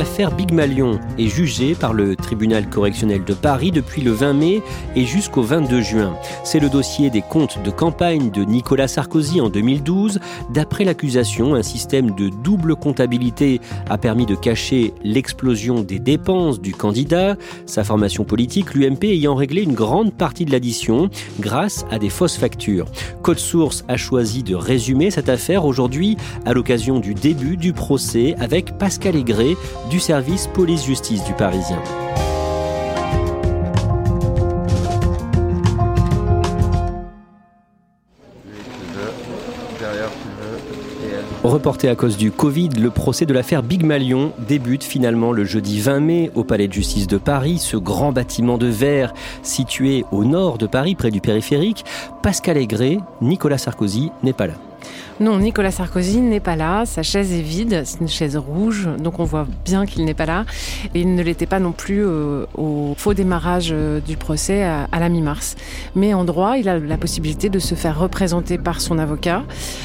L'affaire 0.00 0.34
Big 0.34 0.50
Malion 0.50 0.98
est 1.18 1.26
jugée 1.26 1.74
par 1.74 1.92
le 1.92 2.16
tribunal 2.16 2.70
correctionnel 2.70 3.22
de 3.22 3.34
Paris 3.34 3.70
depuis 3.70 4.00
le 4.00 4.12
20 4.12 4.32
mai 4.32 4.62
et 4.96 5.04
jusqu'au 5.04 5.42
22 5.42 5.82
juin. 5.82 6.16
C'est 6.42 6.58
le 6.58 6.70
dossier 6.70 7.10
des 7.10 7.20
comptes 7.20 7.62
de 7.62 7.70
campagne 7.70 8.30
de 8.30 8.42
Nicolas 8.42 8.88
Sarkozy 8.88 9.42
en 9.42 9.50
2012. 9.50 10.18
D'après 10.54 10.84
l'accusation, 10.84 11.54
un 11.54 11.62
système 11.62 12.12
de 12.12 12.30
double 12.30 12.76
comptabilité 12.76 13.60
a 13.90 13.98
permis 13.98 14.24
de 14.24 14.34
cacher 14.34 14.94
l'explosion 15.04 15.82
des 15.82 15.98
dépenses 15.98 16.62
du 16.62 16.72
candidat, 16.72 17.36
sa 17.66 17.84
formation 17.84 18.24
politique, 18.24 18.72
l'UMP 18.72 19.04
ayant 19.04 19.34
réglé 19.34 19.60
une 19.60 19.74
grande 19.74 20.14
partie 20.14 20.46
de 20.46 20.50
l'addition 20.50 21.10
grâce 21.40 21.84
à 21.90 21.98
des 21.98 22.08
fausses 22.08 22.38
factures. 22.38 22.86
Code 23.20 23.38
Source 23.38 23.84
a 23.86 23.98
choisi 23.98 24.42
de 24.44 24.54
résumer 24.54 25.10
cette 25.10 25.28
affaire 25.28 25.66
aujourd'hui 25.66 26.16
à 26.46 26.54
l'occasion 26.54 27.00
du 27.00 27.12
début 27.12 27.58
du 27.58 27.74
procès 27.74 28.34
avec 28.38 28.78
Pascal 28.78 29.14
Aigret, 29.14 29.56
du 29.90 29.98
service 29.98 30.46
police-justice 30.46 31.24
du 31.24 31.34
Parisien. 31.34 31.82
Reporté 41.42 41.88
à 41.88 41.96
cause 41.96 42.16
du 42.16 42.30
Covid, 42.30 42.68
le 42.78 42.90
procès 42.90 43.26
de 43.26 43.32
l'affaire 43.32 43.64
Big 43.64 43.82
Malion 43.82 44.32
débute 44.46 44.84
finalement 44.84 45.32
le 45.32 45.44
jeudi 45.44 45.80
20 45.80 46.00
mai 46.00 46.30
au 46.36 46.44
Palais 46.44 46.68
de 46.68 46.72
justice 46.72 47.08
de 47.08 47.18
Paris, 47.18 47.58
ce 47.58 47.76
grand 47.76 48.12
bâtiment 48.12 48.58
de 48.58 48.68
verre 48.68 49.12
situé 49.42 50.04
au 50.12 50.24
nord 50.24 50.58
de 50.58 50.66
Paris, 50.68 50.94
près 50.94 51.10
du 51.10 51.20
périphérique. 51.20 51.84
Pascal 52.22 52.58
Aigret, 52.58 52.98
Nicolas 53.20 53.58
Sarkozy 53.58 54.12
n'est 54.22 54.34
pas 54.34 54.46
là. 54.46 54.54
Non, 55.20 55.38
Nicolas 55.38 55.70
Sarkozy 55.70 56.22
n'est 56.22 56.40
pas 56.40 56.56
là. 56.56 56.86
Sa 56.86 57.02
chaise 57.02 57.34
est 57.34 57.42
vide. 57.42 57.82
C'est 57.84 58.00
une 58.00 58.08
chaise 58.08 58.38
rouge, 58.38 58.88
donc 58.98 59.18
on 59.20 59.24
voit 59.24 59.46
bien 59.66 59.84
qu'il 59.84 60.06
n'est 60.06 60.14
pas 60.14 60.24
là. 60.24 60.46
Et 60.94 61.02
il 61.02 61.14
ne 61.14 61.22
l'était 61.22 61.44
pas 61.44 61.60
non 61.60 61.72
plus 61.72 62.02
euh, 62.02 62.46
au 62.56 62.94
faux 62.96 63.12
démarrage 63.12 63.68
euh, 63.70 64.00
du 64.00 64.16
procès 64.16 64.62
à, 64.62 64.88
la 64.98 65.10
mi-mars. 65.10 65.56
Mais 65.94 66.14
en 66.14 66.24
droit, 66.24 66.56
il 66.56 66.70
a 66.70 66.78
la 66.78 66.96
possibilité 66.96 67.50
de 67.50 67.58
se 67.58 67.74
faire 67.74 67.98
représenter 67.98 68.56
par 68.56 68.80
son 68.80 68.98
avocat. 68.98 69.42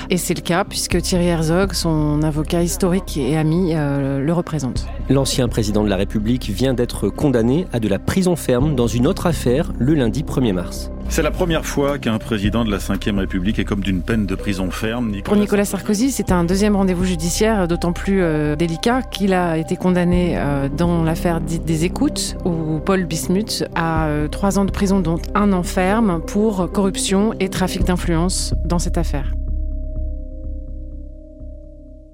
Et 0.09 0.15
c'est 0.15 0.35
le 0.35 0.41
cas 0.41 0.63
puisque 0.63 1.01
Thierry 1.01 1.27
Herzog, 1.27 1.73
son 1.73 2.23
avocat 2.23 2.63
historique 2.63 3.17
et 3.17 3.35
ami, 3.35 3.73
euh, 3.73 4.21
le 4.21 4.31
représente. 4.31 4.87
L'ancien 5.09 5.49
président 5.49 5.83
de 5.83 5.89
la 5.89 5.97
République 5.97 6.49
vient 6.49 6.73
d'être 6.73 7.09
condamné 7.09 7.67
à 7.73 7.81
de 7.81 7.89
la 7.89 7.99
prison 7.99 8.37
ferme 8.37 8.73
dans 8.73 8.87
une 8.87 9.05
autre 9.05 9.27
affaire 9.27 9.73
le 9.79 9.95
lundi 9.95 10.23
1er 10.23 10.53
mars. 10.53 10.91
C'est 11.07 11.21
la 11.21 11.31
première 11.31 11.65
fois 11.65 11.97
qu'un 11.97 12.17
président 12.17 12.65
de 12.65 12.71
la 12.71 12.77
Ve 12.77 13.17
République 13.17 13.59
est 13.59 13.63
comme 13.63 13.81
d'une 13.81 14.01
peine 14.01 14.25
de 14.25 14.35
prison 14.35 14.71
ferme. 14.71 15.11
Pour 15.25 15.35
Nicolas 15.35 15.65
Sarkozy, 15.65 16.11
c'est 16.11 16.31
un 16.31 16.43
deuxième 16.43 16.75
rendez-vous 16.75 17.03
judiciaire 17.03 17.67
d'autant 17.67 17.93
plus 17.93 18.21
euh, 18.21 18.55
délicat 18.55 19.01
qu'il 19.01 19.33
a 19.33 19.57
été 19.57 19.75
condamné 19.75 20.35
euh, 20.37 20.69
dans 20.69 21.03
l'affaire 21.03 21.41
dite 21.41 21.65
des 21.65 21.83
écoutes, 21.83 22.37
où 22.45 22.79
Paul 22.79 23.05
Bismuth 23.05 23.65
a 23.73 24.05
euh, 24.05 24.27
trois 24.27 24.59
ans 24.59 24.65
de 24.65 24.71
prison, 24.71 24.99
dont 24.99 25.17
un 25.33 25.51
an 25.51 25.63
ferme, 25.63 26.21
pour 26.21 26.71
corruption 26.71 27.33
et 27.39 27.49
trafic 27.49 27.85
d'influence 27.85 28.53
dans 28.65 28.77
cette 28.77 28.99
affaire. 28.99 29.33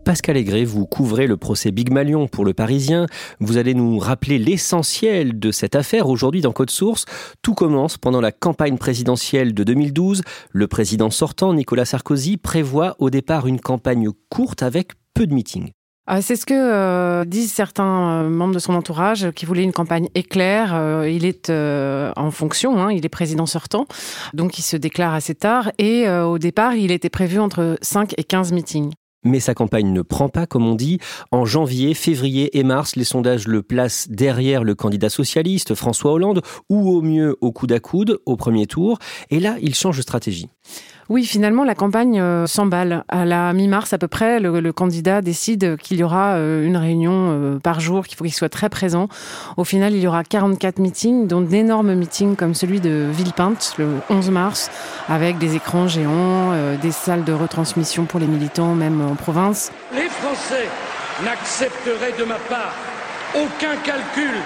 Pascal 0.03 0.35
Aigret, 0.37 0.63
vous 0.63 0.85
couvrez 0.85 1.27
le 1.27 1.37
procès 1.37 1.71
Big 1.71 1.91
Malion 1.91 2.27
pour 2.27 2.43
le 2.43 2.53
Parisien. 2.53 3.05
Vous 3.39 3.57
allez 3.57 3.73
nous 3.73 3.99
rappeler 3.99 4.39
l'essentiel 4.39 5.39
de 5.39 5.51
cette 5.51 5.75
affaire 5.75 6.09
aujourd'hui 6.09 6.41
dans 6.41 6.51
Code 6.51 6.71
Source. 6.71 7.05
Tout 7.41 7.53
commence 7.53 7.97
pendant 7.97 8.21
la 8.21 8.31
campagne 8.31 8.77
présidentielle 8.77 9.53
de 9.53 9.63
2012. 9.63 10.23
Le 10.51 10.67
président 10.67 11.09
sortant, 11.09 11.53
Nicolas 11.53 11.85
Sarkozy, 11.85 12.37
prévoit 12.37 12.95
au 12.99 13.09
départ 13.09 13.47
une 13.47 13.59
campagne 13.59 14.09
courte 14.29 14.63
avec 14.63 14.93
peu 15.13 15.27
de 15.27 15.33
meetings. 15.33 15.71
Ah, 16.07 16.21
c'est 16.21 16.35
ce 16.35 16.45
que 16.45 16.53
euh, 16.53 17.23
disent 17.25 17.53
certains 17.53 18.23
euh, 18.23 18.29
membres 18.29 18.55
de 18.55 18.59
son 18.59 18.73
entourage 18.73 19.31
qui 19.31 19.45
voulaient 19.45 19.63
une 19.63 19.71
campagne 19.71 20.09
éclair. 20.15 20.73
Euh, 20.73 21.07
il 21.09 21.25
est 21.25 21.49
en 21.49 22.31
fonction, 22.31 22.81
hein, 22.81 22.91
il 22.91 23.05
est 23.05 23.09
président 23.09 23.45
sortant, 23.45 23.85
donc 24.33 24.57
il 24.57 24.63
se 24.63 24.75
déclare 24.75 25.13
assez 25.13 25.35
tard. 25.35 25.71
Et 25.77 26.09
au 26.09 26.37
départ, 26.37 26.75
il 26.75 26.91
était 26.91 27.09
prévu 27.09 27.39
entre 27.39 27.77
5 27.81 28.15
et 28.17 28.23
15 28.23 28.51
meetings. 28.51 28.91
Mais 29.23 29.39
sa 29.39 29.53
campagne 29.53 29.93
ne 29.93 30.01
prend 30.01 30.29
pas, 30.29 30.47
comme 30.47 30.65
on 30.65 30.75
dit. 30.75 30.99
En 31.31 31.45
janvier, 31.45 31.93
février 31.93 32.57
et 32.57 32.63
mars, 32.63 32.95
les 32.95 33.03
sondages 33.03 33.47
le 33.47 33.61
placent 33.61 34.07
derrière 34.09 34.63
le 34.63 34.75
candidat 34.75 35.09
socialiste, 35.09 35.75
François 35.75 36.13
Hollande, 36.13 36.41
ou 36.69 36.89
au 36.89 37.01
mieux 37.01 37.37
au 37.41 37.51
coude 37.51 37.71
à 37.71 37.79
coude, 37.79 38.19
au 38.25 38.35
premier 38.35 38.65
tour. 38.65 38.97
Et 39.29 39.39
là, 39.39 39.57
il 39.61 39.75
change 39.75 39.97
de 39.97 40.01
stratégie. 40.01 40.49
Oui, 41.11 41.25
finalement, 41.25 41.65
la 41.65 41.75
campagne 41.75 42.21
euh, 42.21 42.47
s'emballe. 42.47 43.03
À 43.09 43.25
la 43.25 43.51
mi-mars 43.51 43.91
à 43.91 43.97
peu 43.97 44.07
près, 44.07 44.39
le, 44.39 44.71
candidat 44.71 45.21
décide 45.21 45.75
qu'il 45.75 45.97
y 45.97 46.03
aura 46.05 46.35
euh, 46.35 46.65
une 46.65 46.77
réunion 46.77 47.11
euh, 47.11 47.59
par 47.59 47.81
jour, 47.81 48.07
qu'il 48.07 48.17
faut 48.17 48.23
qu'il 48.23 48.33
soit 48.33 48.47
très 48.47 48.69
présent. 48.69 49.09
Au 49.57 49.65
final, 49.65 49.93
il 49.93 49.99
y 49.99 50.07
aura 50.07 50.23
44 50.23 50.79
meetings, 50.79 51.27
dont 51.27 51.41
d'énormes 51.41 51.95
meetings 51.95 52.37
comme 52.37 52.55
celui 52.55 52.79
de 52.79 53.09
Villepinte 53.11 53.73
le 53.77 53.89
11 54.09 54.29
mars, 54.29 54.71
avec 55.09 55.37
des 55.37 55.57
écrans 55.57 55.89
géants, 55.89 56.53
des 56.81 56.91
salles 56.91 57.25
de 57.25 57.33
retransmission 57.33 58.05
pour 58.05 58.21
les 58.21 58.27
militants, 58.27 58.73
même 58.73 59.01
en 59.01 59.15
province. 59.15 59.69
Les 59.93 60.07
Français 60.07 60.69
n'accepteraient 61.25 62.17
de 62.17 62.23
ma 62.23 62.35
part 62.35 62.73
aucun 63.35 63.75
calcul, 63.83 64.37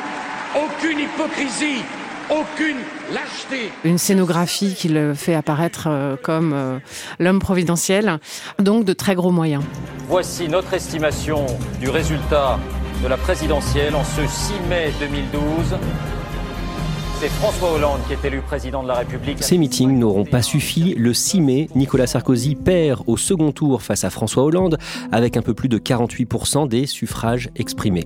aucune 0.56 0.98
hypocrisie 0.98 1.84
aucune 2.30 2.78
lâcheté. 3.14 3.72
Une 3.84 3.98
scénographie 3.98 4.74
qui 4.76 4.90
le 4.90 5.14
fait 5.14 5.36
apparaître 5.36 5.88
euh, 5.88 6.16
comme 6.22 6.54
euh, 6.54 6.80
l'homme 7.20 7.40
providentiel, 7.40 8.20
donc 8.60 8.86
de 8.86 8.94
très 8.94 9.16
gros 9.16 9.32
moyens. 9.32 9.64
Voici 10.08 10.48
notre 10.48 10.74
estimation 10.74 11.46
du 11.80 11.90
résultat 11.90 12.60
de 13.04 13.08
la 13.08 13.18
présidentielle 13.18 13.96
en 13.96 14.04
ce 14.04 14.26
6 14.26 14.54
mai 14.70 14.92
2012. 15.00 15.78
C'est 17.20 17.30
François 17.30 17.72
Hollande 17.72 18.00
qui 18.08 18.14
est 18.14 18.26
élu 18.28 18.42
président 18.42 18.84
de 18.84 18.90
la 18.90 18.96
République. 18.96 19.42
Ces 19.42 19.58
meetings 19.58 19.98
n'auront 19.98 20.26
pas 20.26 20.42
suffi. 20.42 20.96
Le 20.98 21.14
6 21.14 21.42
mai, 21.42 21.70
Nicolas 21.74 22.08
Sarkozy 22.08 22.56
perd 22.56 23.04
au 23.08 23.16
second 23.16 23.52
tour 23.52 23.82
face 23.82 24.04
à 24.04 24.10
François 24.10 24.44
Hollande 24.44 24.78
avec 25.12 25.38
un 25.38 25.42
peu 25.42 25.54
plus 25.54 25.70
de 25.70 25.78
48% 25.78 26.68
des 26.68 26.86
suffrages 26.86 27.50
exprimés. 27.56 28.06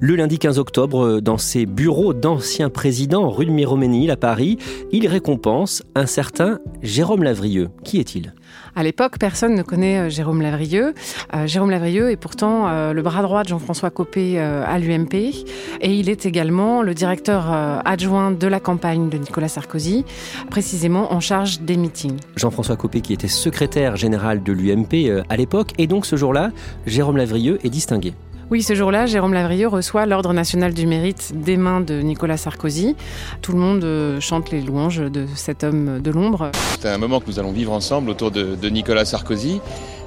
Le 0.00 0.16
lundi 0.16 0.38
15 0.38 0.58
octobre, 0.58 1.20
dans 1.20 1.38
ses 1.38 1.66
bureaux 1.66 2.14
d'anciens 2.14 2.70
présidents 2.70 3.30
rue 3.30 3.46
de 3.46 3.50
Miroménil 3.50 4.10
à 4.10 4.16
Paris, 4.16 4.58
il 4.92 5.06
récompense 5.06 5.82
un 5.94 6.06
certain 6.06 6.58
Jérôme 6.82 7.22
Lavrieux. 7.22 7.70
Qui 7.84 7.98
est-il? 8.00 8.34
À 8.76 8.82
l'époque, 8.82 9.18
personne 9.18 9.54
ne 9.54 9.62
connaît 9.62 9.98
euh, 9.98 10.10
Jérôme 10.10 10.42
Lavrieux. 10.42 10.94
Euh, 11.34 11.46
Jérôme 11.46 11.70
Lavrieux 11.70 12.10
est 12.10 12.16
pourtant 12.16 12.68
euh, 12.68 12.92
le 12.92 13.02
bras 13.02 13.22
droit 13.22 13.44
de 13.44 13.48
Jean-François 13.48 13.90
Copé 13.90 14.38
à 14.38 14.78
l'UMP 14.78 15.14
et 15.14 15.94
il 15.94 16.08
est 16.08 16.26
également 16.26 16.82
le 16.82 16.94
directeur 16.94 17.50
adjoint 17.84 18.30
de 18.30 18.46
la 18.46 18.60
campagne 18.60 19.08
de 19.08 19.18
Nicolas 19.18 19.48
Sarkozy, 19.48 20.04
précisément 20.50 21.12
en 21.12 21.20
charge 21.20 21.60
des 21.60 21.76
meetings. 21.76 22.18
Jean-François 22.36 22.76
Copé 22.76 23.00
qui 23.00 23.12
était 23.12 23.28
secrétaire 23.28 23.96
général 23.96 24.42
de 24.42 24.52
l'UMP 24.52 25.22
à 25.28 25.36
l'époque 25.36 25.70
et 25.78 25.86
donc 25.86 26.06
ce 26.06 26.16
jour-là, 26.16 26.50
Jérôme 26.86 27.16
Lavrieux 27.16 27.58
est 27.64 27.70
distingué. 27.70 28.14
Oui, 28.50 28.62
ce 28.62 28.74
jour-là, 28.74 29.06
Jérôme 29.06 29.32
Lavrieux 29.32 29.68
reçoit 29.68 30.04
l'Ordre 30.04 30.34
national 30.34 30.74
du 30.74 30.86
mérite 30.86 31.32
des 31.34 31.56
mains 31.56 31.80
de 31.80 32.00
Nicolas 32.00 32.36
Sarkozy. 32.36 32.94
Tout 33.40 33.52
le 33.52 33.58
monde 33.58 33.84
euh, 33.84 34.20
chante 34.20 34.50
les 34.50 34.60
louanges 34.60 34.98
de 34.98 35.26
cet 35.34 35.64
homme 35.64 36.00
de 36.00 36.10
l'ombre. 36.10 36.50
C'est 36.78 36.90
un 36.90 36.98
moment 36.98 37.20
que 37.20 37.26
nous 37.26 37.38
allons 37.38 37.52
vivre 37.52 37.72
ensemble 37.72 38.10
autour 38.10 38.30
de, 38.30 38.54
de 38.54 38.68
Nicolas 38.68 39.06
Sarkozy, 39.06 39.60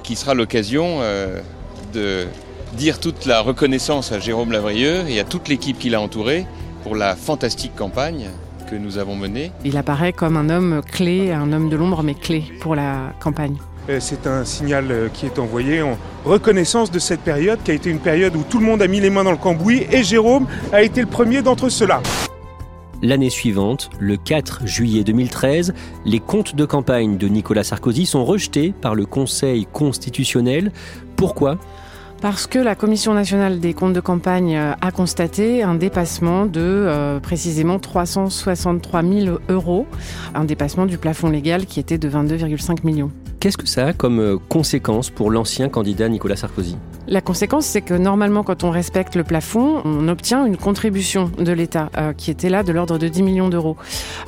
qui 0.04 0.14
sera 0.14 0.34
l'occasion 0.34 0.98
euh, 1.00 1.40
de 1.92 2.26
dire 2.74 3.00
toute 3.00 3.26
la 3.26 3.40
reconnaissance 3.40 4.12
à 4.12 4.20
Jérôme 4.20 4.52
Lavrieux 4.52 5.08
et 5.08 5.18
à 5.18 5.24
toute 5.24 5.48
l'équipe 5.48 5.78
qui 5.78 5.90
l'a 5.90 6.00
entouré 6.00 6.46
pour 6.84 6.94
la 6.94 7.16
fantastique 7.16 7.74
campagne 7.74 8.28
que 8.70 8.76
nous 8.76 8.98
avons 8.98 9.16
menée. 9.16 9.50
Il 9.64 9.76
apparaît 9.76 10.12
comme 10.12 10.36
un 10.36 10.48
homme 10.48 10.82
clé, 10.82 11.32
un 11.32 11.52
homme 11.52 11.70
de 11.70 11.76
l'ombre, 11.76 12.02
mais 12.04 12.14
clé 12.14 12.44
pour 12.60 12.76
la 12.76 13.12
campagne. 13.20 13.56
Euh, 13.88 13.98
C'est 14.00 14.26
un 14.26 14.44
signal 14.44 14.86
euh, 14.90 15.08
qui 15.08 15.26
est 15.26 15.38
envoyé 15.38 15.82
en 15.82 15.96
reconnaissance 16.24 16.90
de 16.90 16.98
cette 16.98 17.20
période, 17.20 17.58
qui 17.64 17.70
a 17.70 17.74
été 17.74 17.90
une 17.90 18.00
période 18.00 18.36
où 18.36 18.42
tout 18.42 18.58
le 18.58 18.66
monde 18.66 18.82
a 18.82 18.86
mis 18.86 19.00
les 19.00 19.10
mains 19.10 19.24
dans 19.24 19.30
le 19.30 19.38
cambouis, 19.38 19.86
et 19.90 20.02
Jérôme 20.02 20.46
a 20.72 20.82
été 20.82 21.00
le 21.00 21.06
premier 21.06 21.40
d'entre 21.42 21.68
ceux-là. 21.68 22.02
L'année 23.00 23.30
suivante, 23.30 23.90
le 23.98 24.16
4 24.16 24.66
juillet 24.66 25.04
2013, 25.04 25.72
les 26.04 26.20
comptes 26.20 26.56
de 26.56 26.64
campagne 26.64 27.16
de 27.16 27.28
Nicolas 27.28 27.62
Sarkozy 27.62 28.06
sont 28.06 28.24
rejetés 28.24 28.74
par 28.78 28.94
le 28.94 29.06
Conseil 29.06 29.66
constitutionnel. 29.72 30.72
Pourquoi? 31.16 31.58
Parce 32.20 32.48
que 32.48 32.58
la 32.58 32.74
Commission 32.74 33.14
nationale 33.14 33.60
des 33.60 33.74
comptes 33.74 33.92
de 33.92 34.00
campagne 34.00 34.56
euh, 34.56 34.72
a 34.80 34.90
constaté 34.90 35.62
un 35.62 35.76
dépassement 35.76 36.46
de 36.46 36.60
euh, 36.60 37.20
précisément 37.20 37.78
363 37.78 39.02
000 39.02 39.38
euros, 39.48 39.86
un 40.34 40.44
dépassement 40.44 40.86
du 40.86 40.98
plafond 40.98 41.30
légal 41.30 41.64
qui 41.64 41.78
était 41.78 41.98
de 41.98 42.10
22,5 42.10 42.84
millions. 42.84 43.12
Qu'est-ce 43.40 43.56
que 43.56 43.68
ça 43.68 43.86
a 43.86 43.92
comme 43.92 44.18
euh, 44.18 44.36
conséquence 44.48 45.10
pour 45.10 45.30
l'ancien 45.30 45.68
candidat 45.68 46.08
Nicolas 46.08 46.34
Sarkozy? 46.34 46.76
La 47.06 47.20
conséquence, 47.20 47.66
c'est 47.66 47.82
que 47.82 47.94
normalement, 47.94 48.42
quand 48.42 48.64
on 48.64 48.70
respecte 48.72 49.14
le 49.14 49.22
plafond, 49.22 49.80
on 49.84 50.08
obtient 50.08 50.44
une 50.44 50.56
contribution 50.56 51.30
de 51.38 51.52
l'État 51.52 51.88
euh, 51.96 52.12
qui 52.12 52.32
était 52.32 52.50
là 52.50 52.64
de 52.64 52.72
l'ordre 52.72 52.98
de 52.98 53.06
10 53.06 53.22
millions 53.22 53.48
d'euros. 53.48 53.76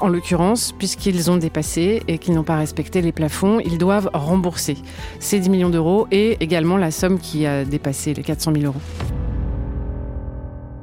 En 0.00 0.08
l'occurrence, 0.08 0.72
puisqu'ils 0.78 1.28
ont 1.28 1.38
dépassé 1.38 2.02
et 2.06 2.18
qu'ils 2.18 2.34
n'ont 2.34 2.44
pas 2.44 2.56
respecté 2.56 3.02
les 3.02 3.10
plafonds, 3.10 3.58
ils 3.58 3.78
doivent 3.78 4.10
rembourser 4.14 4.76
ces 5.18 5.40
10 5.40 5.50
millions 5.50 5.70
d'euros 5.70 6.06
et 6.12 6.36
également 6.38 6.76
la 6.76 6.92
somme 6.92 7.18
qui 7.18 7.46
a 7.46 7.64
dépassé 7.64 8.14
les 8.14 8.22
400 8.22 8.52
000 8.54 8.66
euros. 8.66 8.80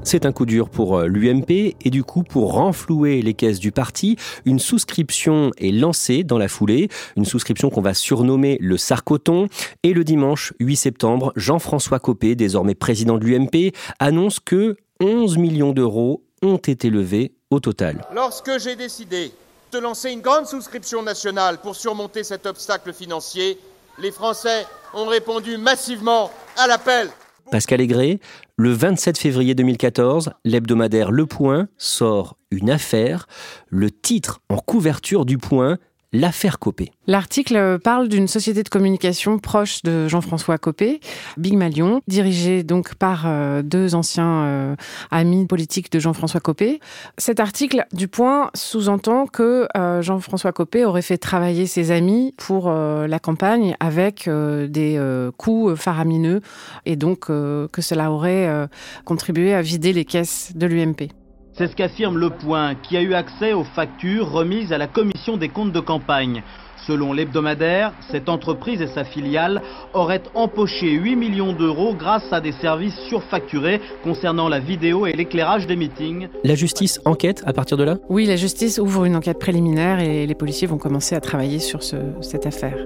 C'est 0.08 0.26
un 0.26 0.32
coup 0.32 0.46
dur 0.46 0.70
pour 0.70 1.00
euh, 1.00 1.08
l'UMP 1.08 1.76
et 1.82 1.90
du 1.90 2.06
coup, 2.06 2.24
pour 2.24 2.54
renflouer 2.54 3.22
les 3.22 3.34
caisses 3.34 3.60
du 3.60 3.74
parti, 3.74 4.16
une 4.46 4.58
souscription 4.58 5.52
est 5.58 5.74
lancée 5.74 6.24
dans 6.24 6.38
la 6.38 6.48
foulée, 6.48 6.88
une 7.18 7.26
souscription 7.26 7.70
qu'on 7.70 7.82
va 7.82 7.94
surnommer 7.94 8.58
le 8.62 8.78
Sarcoton. 8.78 9.50
Et 9.84 9.92
le 9.92 10.06
dimanche 10.06 10.54
8 10.62 10.78
septembre, 10.78 11.34
Jean-François 11.36 12.00
Copé, 12.00 12.36
désormais 12.36 12.74
président 12.74 13.18
de 13.18 13.26
l'UMP, 13.26 13.74
annonce 14.00 14.40
que 14.40 14.78
11 15.02 15.38
millions 15.40 15.74
d'euros 15.74 16.24
ont 16.42 16.56
été 16.56 16.90
levés 16.90 17.34
au 17.52 17.60
total. 17.60 18.06
Lorsque 18.16 18.60
j'ai 18.60 18.78
décidé 18.78 19.34
de 19.74 19.78
lancer 19.78 20.12
une 20.12 20.22
grande 20.22 20.46
souscription 20.46 21.04
nationale 21.04 21.58
pour 21.58 21.76
surmonter 21.76 22.24
cet 22.24 22.46
obstacle 22.46 22.94
financier, 22.94 23.60
les 24.00 24.12
Français 24.12 24.66
ont 24.94 25.08
répondu 25.08 25.58
massivement 25.58 26.32
à 26.56 26.66
l'appel. 26.68 27.10
Pascal 27.52 27.80
Aigret, 27.80 28.20
le 28.58 28.72
27 28.72 29.18
février 29.18 29.56
2014, 29.56 30.32
l'hebdomadaire 30.44 31.12
Le 31.12 31.26
Point 31.26 31.70
sort 31.78 32.38
une 32.52 32.70
affaire, 32.70 33.28
le 33.70 33.90
titre 33.90 34.42
en 34.50 34.58
couverture 34.58 35.26
du 35.26 35.38
Point, 35.38 35.78
l'affaire 36.14 36.60
Copé. 36.60 36.92
L'article 37.06 37.80
parle 37.80 38.08
d'une 38.08 38.28
société 38.28 38.64
de 38.64 38.70
communication 38.70 39.40
proche 39.40 39.82
de 39.84 40.08
Jean-François 40.08 40.58
Copé, 40.58 41.00
Big 41.38 41.56
Malion, 41.56 42.02
dirigée 42.08 42.64
donc 42.64 42.96
par 42.96 43.26
euh, 43.26 43.62
deux 43.62 43.96
anciens 43.96 44.44
euh, 44.44 44.76
amis 45.12 45.46
politiques 45.46 45.92
de 45.92 46.00
Jean-François 46.00 46.40
Copé. 46.40 46.80
Cet 47.18 47.40
article 47.40 47.86
du 47.92 48.08
Point 48.08 48.50
sous-entend 48.54 49.26
que 49.28 49.68
euh, 49.76 50.02
Jean-François 50.02 50.54
Copé 50.54 50.86
aurait 50.86 51.02
fait 51.02 51.18
travailler 51.18 51.68
ses 51.68 51.92
amis 51.92 52.34
pour 52.38 52.70
la 52.70 53.20
campagne 53.20 53.76
avec 53.80 54.30
des 54.30 55.00
coûts 55.38 55.76
faramineux 55.76 56.42
et 56.86 56.96
donc 56.96 57.28
que 57.28 57.82
cela 57.82 58.12
aurait 58.12 58.68
contribué 59.06 59.54
à 59.54 59.62
vider 59.62 59.94
les 59.94 60.06
caisses 60.06 60.52
de 60.56 60.66
l'UMP. 60.68 61.10
C'est 61.58 61.68
ce 61.68 61.76
qu'affirme 61.76 62.18
Le 62.20 62.30
Point, 62.30 62.76
qui 62.76 62.98
a 62.98 63.02
eu 63.02 63.14
accès 63.16 63.54
aux 63.54 63.64
factures 63.64 64.30
remises 64.32 64.72
à 64.72 64.78
la 64.78 64.86
commission 64.86 65.38
des 65.38 65.50
comptes 65.50 65.72
de 65.72 65.80
campagne. 65.80 66.44
Selon 66.86 67.14
l'hebdomadaire, 67.14 67.94
cette 68.12 68.30
entreprise 68.30 68.80
et 68.82 68.88
sa 68.88 69.04
filiale 69.04 69.62
auraient 69.96 70.22
empoché 70.36 70.92
8 70.92 71.16
millions 71.16 71.54
d'euros 71.54 71.96
grâce 71.96 72.32
à 72.32 72.42
des 72.42 72.52
services 72.52 72.96
surfacturés 73.10 73.82
concernant 74.04 74.48
la 74.50 74.60
vidéo 74.60 75.08
et 75.08 75.14
l'éclairage 75.14 75.66
des 75.66 75.76
meetings. 75.76 76.28
La 76.44 76.54
justice 76.56 77.02
enquête 77.06 77.42
à 77.48 77.54
partir 77.54 77.76
de 77.76 77.84
là? 77.84 77.98
Oui, 78.08 78.26
la 78.26 78.36
justice 78.36 78.78
ouvre 78.78 79.06
une 79.06 79.16
enquête 79.16 79.40
préliminaire 79.40 80.00
et 80.00 80.28
les 80.28 80.36
policiers 80.36 80.68
vont 80.68 80.78
commencer 80.78 81.16
à 81.16 81.20
travailler 81.22 81.58
sur 81.60 81.82
ce- 81.82 81.96
cette 82.22 82.46
affaire. 82.46 82.78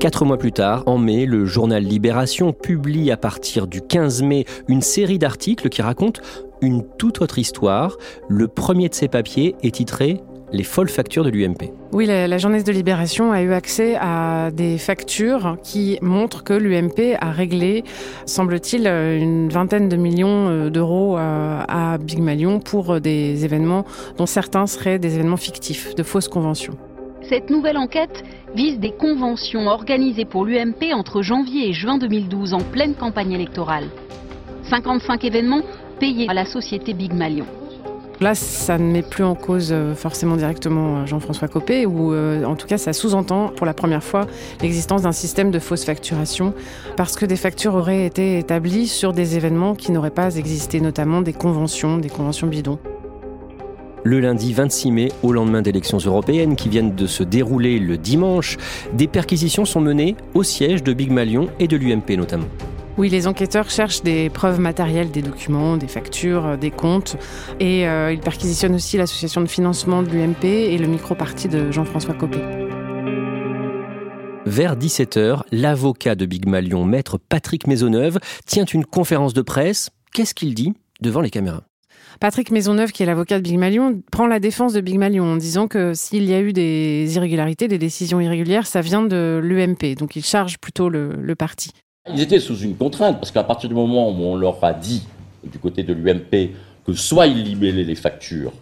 Quatre 0.00 0.24
mois 0.24 0.38
plus 0.38 0.52
tard, 0.52 0.84
en 0.86 0.96
mai, 0.96 1.26
le 1.26 1.44
journal 1.44 1.82
Libération 1.82 2.52
publie 2.52 3.10
à 3.10 3.16
partir 3.16 3.66
du 3.66 3.82
15 3.82 4.22
mai 4.22 4.44
une 4.68 4.80
série 4.80 5.18
d'articles 5.18 5.68
qui 5.68 5.82
racontent 5.82 6.20
une 6.60 6.84
toute 6.98 7.20
autre 7.20 7.38
histoire. 7.38 7.96
Le 8.28 8.48
premier 8.48 8.88
de 8.88 8.94
ces 8.94 9.08
papiers 9.08 9.56
est 9.62 9.76
titré 9.76 10.20
Les 10.52 10.64
folles 10.64 10.88
factures 10.88 11.24
de 11.24 11.30
l'UMP. 11.30 11.70
Oui, 11.92 12.06
la, 12.06 12.26
la 12.26 12.38
journée 12.38 12.62
de 12.62 12.72
Libération 12.72 13.32
a 13.32 13.42
eu 13.42 13.52
accès 13.52 13.96
à 14.00 14.50
des 14.50 14.78
factures 14.78 15.56
qui 15.62 15.98
montrent 16.00 16.42
que 16.42 16.54
l'UMP 16.54 17.16
a 17.20 17.30
réglé, 17.30 17.84
semble-t-il, 18.26 18.86
une 18.86 19.48
vingtaine 19.48 19.88
de 19.88 19.96
millions 19.96 20.48
euh, 20.48 20.70
d'euros 20.70 21.18
euh, 21.18 21.60
à 21.68 21.98
Big 21.98 22.20
Malion 22.20 22.60
pour 22.60 23.00
des 23.00 23.44
événements 23.44 23.84
dont 24.16 24.26
certains 24.26 24.66
seraient 24.66 24.98
des 24.98 25.14
événements 25.16 25.36
fictifs, 25.36 25.94
de 25.94 26.02
fausses 26.02 26.28
conventions. 26.28 26.76
Cette 27.28 27.50
nouvelle 27.50 27.76
enquête 27.76 28.24
vise 28.54 28.78
des 28.78 28.92
conventions 28.92 29.66
organisées 29.66 30.24
pour 30.24 30.46
l'UMP 30.46 30.94
entre 30.94 31.20
janvier 31.20 31.68
et 31.68 31.72
juin 31.74 31.98
2012 31.98 32.54
en 32.54 32.60
pleine 32.60 32.94
campagne 32.94 33.32
électorale. 33.32 33.84
55 34.62 35.24
événements 35.24 35.62
payés 35.98 36.26
à 36.28 36.34
la 36.34 36.44
société 36.44 36.94
Big 36.94 37.12
Malion. 37.12 37.46
Là, 38.20 38.34
ça 38.34 38.78
ne 38.78 38.90
met 38.90 39.02
plus 39.02 39.22
en 39.22 39.36
cause 39.36 39.68
euh, 39.70 39.94
forcément 39.94 40.36
directement 40.36 40.98
euh, 40.98 41.06
Jean-François 41.06 41.46
Copé, 41.46 41.86
ou 41.86 42.12
euh, 42.12 42.44
en 42.44 42.56
tout 42.56 42.66
cas, 42.66 42.76
ça 42.76 42.92
sous-entend 42.92 43.50
pour 43.54 43.64
la 43.64 43.74
première 43.74 44.02
fois 44.02 44.26
l'existence 44.60 45.02
d'un 45.02 45.12
système 45.12 45.52
de 45.52 45.60
fausse 45.60 45.84
facturation, 45.84 46.52
parce 46.96 47.14
que 47.14 47.26
des 47.26 47.36
factures 47.36 47.76
auraient 47.76 48.06
été 48.06 48.38
établies 48.38 48.88
sur 48.88 49.12
des 49.12 49.36
événements 49.36 49.76
qui 49.76 49.92
n'auraient 49.92 50.10
pas 50.10 50.34
existé, 50.34 50.80
notamment 50.80 51.20
des 51.22 51.32
conventions, 51.32 51.98
des 51.98 52.08
conventions 52.08 52.48
bidons. 52.48 52.80
Le 54.02 54.18
lundi 54.18 54.52
26 54.52 54.90
mai, 54.90 55.12
au 55.22 55.32
lendemain 55.32 55.62
d'élections 55.62 55.98
européennes 55.98 56.56
qui 56.56 56.68
viennent 56.68 56.96
de 56.96 57.06
se 57.06 57.22
dérouler 57.22 57.78
le 57.78 57.98
dimanche, 57.98 58.56
des 58.94 59.06
perquisitions 59.06 59.64
sont 59.64 59.80
menées 59.80 60.16
au 60.34 60.42
siège 60.42 60.82
de 60.82 60.92
Big 60.92 61.12
Malion 61.12 61.48
et 61.60 61.68
de 61.68 61.76
l'UMP 61.76 62.16
notamment. 62.16 62.46
Oui, 62.98 63.08
les 63.08 63.28
enquêteurs 63.28 63.70
cherchent 63.70 64.02
des 64.02 64.28
preuves 64.28 64.58
matérielles, 64.58 65.12
des 65.12 65.22
documents, 65.22 65.76
des 65.76 65.86
factures, 65.86 66.46
euh, 66.46 66.56
des 66.56 66.72
comptes, 66.72 67.16
et 67.60 67.86
euh, 67.86 68.12
ils 68.12 68.18
perquisitionnent 68.18 68.74
aussi 68.74 68.96
l'association 68.96 69.40
de 69.40 69.46
financement 69.46 70.02
de 70.02 70.08
l'UMP 70.08 70.44
et 70.44 70.76
le 70.76 70.88
micro-parti 70.88 71.46
de 71.46 71.70
Jean-François 71.70 72.14
Copé. 72.14 72.38
Vers 74.46 74.76
17h, 74.76 75.42
l'avocat 75.52 76.16
de 76.16 76.26
Big 76.26 76.48
Malion, 76.48 76.84
maître 76.84 77.18
Patrick 77.18 77.68
Maisonneuve, 77.68 78.18
tient 78.46 78.64
une 78.64 78.84
conférence 78.84 79.32
de 79.32 79.42
presse. 79.42 79.90
Qu'est-ce 80.12 80.34
qu'il 80.34 80.52
dit 80.54 80.74
devant 81.00 81.20
les 81.20 81.30
caméras? 81.30 81.62
Patrick 82.18 82.50
Maisonneuve, 82.50 82.90
qui 82.90 83.04
est 83.04 83.06
l'avocat 83.06 83.38
de 83.38 83.44
Big 83.44 83.58
Malion, 83.58 84.02
prend 84.10 84.26
la 84.26 84.40
défense 84.40 84.72
de 84.72 84.80
Big 84.80 84.98
Malion 84.98 85.24
en 85.24 85.36
disant 85.36 85.68
que 85.68 85.94
s'il 85.94 86.24
y 86.24 86.34
a 86.34 86.40
eu 86.40 86.52
des 86.52 87.14
irrégularités, 87.14 87.68
des 87.68 87.78
décisions 87.78 88.18
irrégulières, 88.20 88.66
ça 88.66 88.80
vient 88.80 89.02
de 89.02 89.40
l'UMP. 89.40 89.94
Donc 89.96 90.16
il 90.16 90.24
charge 90.24 90.58
plutôt 90.58 90.88
le, 90.88 91.12
le 91.12 91.34
parti. 91.36 91.70
Ils 92.14 92.20
étaient 92.20 92.40
sous 92.40 92.58
une 92.58 92.76
contrainte, 92.76 93.18
parce 93.18 93.30
qu'à 93.30 93.44
partir 93.44 93.68
du 93.68 93.74
moment 93.74 94.10
où 94.10 94.22
on 94.22 94.36
leur 94.36 94.62
a 94.64 94.72
dit, 94.72 95.06
du 95.44 95.58
côté 95.58 95.82
de 95.82 95.92
l'UMP, 95.92 96.50
que 96.86 96.92
soit 96.94 97.26
ils 97.26 97.42
libellaient 97.42 97.84
les 97.84 97.94
factures 97.94 98.52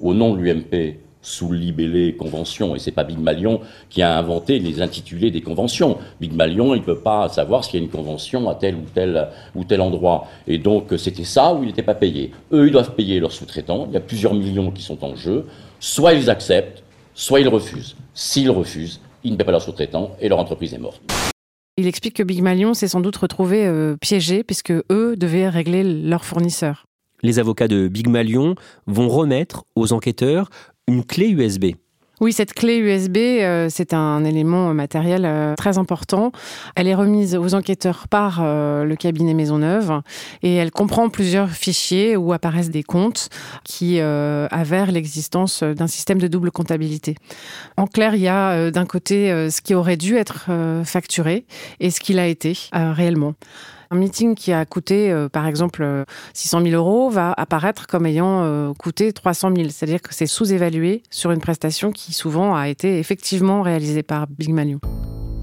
au 0.00 0.14
nom 0.14 0.34
de 0.34 0.40
l'UMP 0.40 0.96
sous 1.20 1.52
libellé 1.52 2.14
convention, 2.16 2.76
et 2.76 2.78
c'est 2.78 2.92
pas 2.92 3.04
Big 3.04 3.18
Malion 3.18 3.60
qui 3.88 4.02
a 4.02 4.18
inventé 4.18 4.58
les 4.58 4.82
intitulés 4.82 5.30
des 5.30 5.40
conventions. 5.40 5.96
Big 6.20 6.34
Malion, 6.34 6.74
il 6.74 6.82
peut 6.82 6.98
pas 6.98 7.28
savoir 7.30 7.64
s'il 7.64 7.80
y 7.80 7.82
a 7.82 7.84
une 7.84 7.90
convention 7.90 8.48
à 8.50 8.54
tel 8.54 8.74
ou 8.74 8.84
tel 8.94 9.28
ou 9.54 9.64
tel 9.64 9.80
endroit. 9.80 10.26
Et 10.46 10.58
donc 10.58 10.92
c'était 10.98 11.24
ça 11.24 11.54
où 11.54 11.62
il 11.62 11.68
n'était 11.68 11.82
pas 11.82 11.94
payé. 11.94 12.30
Eux, 12.52 12.66
ils 12.66 12.72
doivent 12.72 12.94
payer 12.94 13.20
leurs 13.20 13.32
sous-traitants. 13.32 13.86
Il 13.88 13.94
y 13.94 13.96
a 13.96 14.00
plusieurs 14.00 14.34
millions 14.34 14.70
qui 14.70 14.82
sont 14.82 15.02
en 15.02 15.16
jeu. 15.16 15.46
Soit 15.80 16.12
ils 16.12 16.28
acceptent, 16.28 16.82
soit 17.14 17.40
ils 17.40 17.48
refusent. 17.48 17.96
S'ils 18.12 18.50
refusent, 18.50 19.00
ils 19.24 19.32
ne 19.32 19.36
paient 19.36 19.44
pas 19.44 19.52
leurs 19.52 19.62
sous-traitants 19.62 20.10
et 20.20 20.28
leur 20.28 20.38
entreprise 20.38 20.74
est 20.74 20.78
morte. 20.78 21.00
Il 21.76 21.88
explique 21.88 22.14
que 22.14 22.22
Big 22.22 22.40
Malion 22.40 22.72
s'est 22.72 22.86
sans 22.86 23.00
doute 23.00 23.16
retrouvé 23.16 23.66
euh, 23.66 23.96
piégé 23.96 24.44
puisque 24.44 24.70
eux 24.70 25.16
devaient 25.16 25.48
régler 25.48 25.82
leurs 25.82 26.24
fournisseurs. 26.24 26.86
Les 27.22 27.40
avocats 27.40 27.66
de 27.66 27.88
Big 27.88 28.08
Malion 28.08 28.54
vont 28.86 29.08
remettre 29.08 29.64
aux 29.74 29.92
enquêteurs 29.92 30.50
une 30.86 31.04
clé 31.04 31.28
USB. 31.30 31.72
Oui, 32.24 32.32
cette 32.32 32.54
clé 32.54 32.78
USB, 32.78 33.18
euh, 33.18 33.66
c'est 33.68 33.92
un 33.92 34.24
élément 34.24 34.72
matériel 34.72 35.26
euh, 35.26 35.54
très 35.56 35.76
important. 35.76 36.32
Elle 36.74 36.88
est 36.88 36.94
remise 36.94 37.36
aux 37.36 37.52
enquêteurs 37.52 38.08
par 38.08 38.38
euh, 38.40 38.84
le 38.84 38.96
cabinet 38.96 39.34
Maisonneuve 39.34 40.00
et 40.42 40.54
elle 40.54 40.70
comprend 40.70 41.10
plusieurs 41.10 41.50
fichiers 41.50 42.16
où 42.16 42.32
apparaissent 42.32 42.70
des 42.70 42.82
comptes 42.82 43.28
qui 43.62 44.00
avèrent 44.00 44.90
l'existence 44.90 45.62
d'un 45.62 45.86
système 45.86 46.16
de 46.16 46.26
double 46.26 46.50
comptabilité. 46.50 47.14
En 47.76 47.86
clair, 47.86 48.14
il 48.14 48.22
y 48.22 48.28
a 48.28 48.70
d'un 48.70 48.86
côté 48.86 49.50
ce 49.50 49.60
qui 49.60 49.74
aurait 49.74 49.98
dû 49.98 50.16
être 50.16 50.48
facturé 50.84 51.44
et 51.80 51.90
ce 51.90 52.00
qu'il 52.00 52.18
a 52.18 52.26
été 52.26 52.56
réellement. 52.72 53.34
Un 53.94 53.96
meeting 53.96 54.34
qui 54.34 54.52
a 54.52 54.66
coûté, 54.66 55.12
euh, 55.12 55.28
par 55.28 55.46
exemple, 55.46 56.04
600 56.32 56.58
euh, 56.58 56.70
000 56.70 56.74
euros 56.74 57.10
va 57.10 57.32
apparaître 57.36 57.86
comme 57.86 58.06
ayant 58.06 58.42
euh, 58.42 58.72
coûté 58.74 59.12
300 59.12 59.54
000. 59.54 59.68
C'est-à-dire 59.68 60.02
que 60.02 60.12
c'est 60.12 60.26
sous-évalué 60.26 61.04
sur 61.10 61.30
une 61.30 61.38
prestation 61.38 61.92
qui 61.92 62.12
souvent 62.12 62.56
a 62.56 62.68
été 62.68 62.98
effectivement 62.98 63.62
réalisée 63.62 64.02
par 64.02 64.26
Big 64.26 64.50
Malion. 64.50 64.80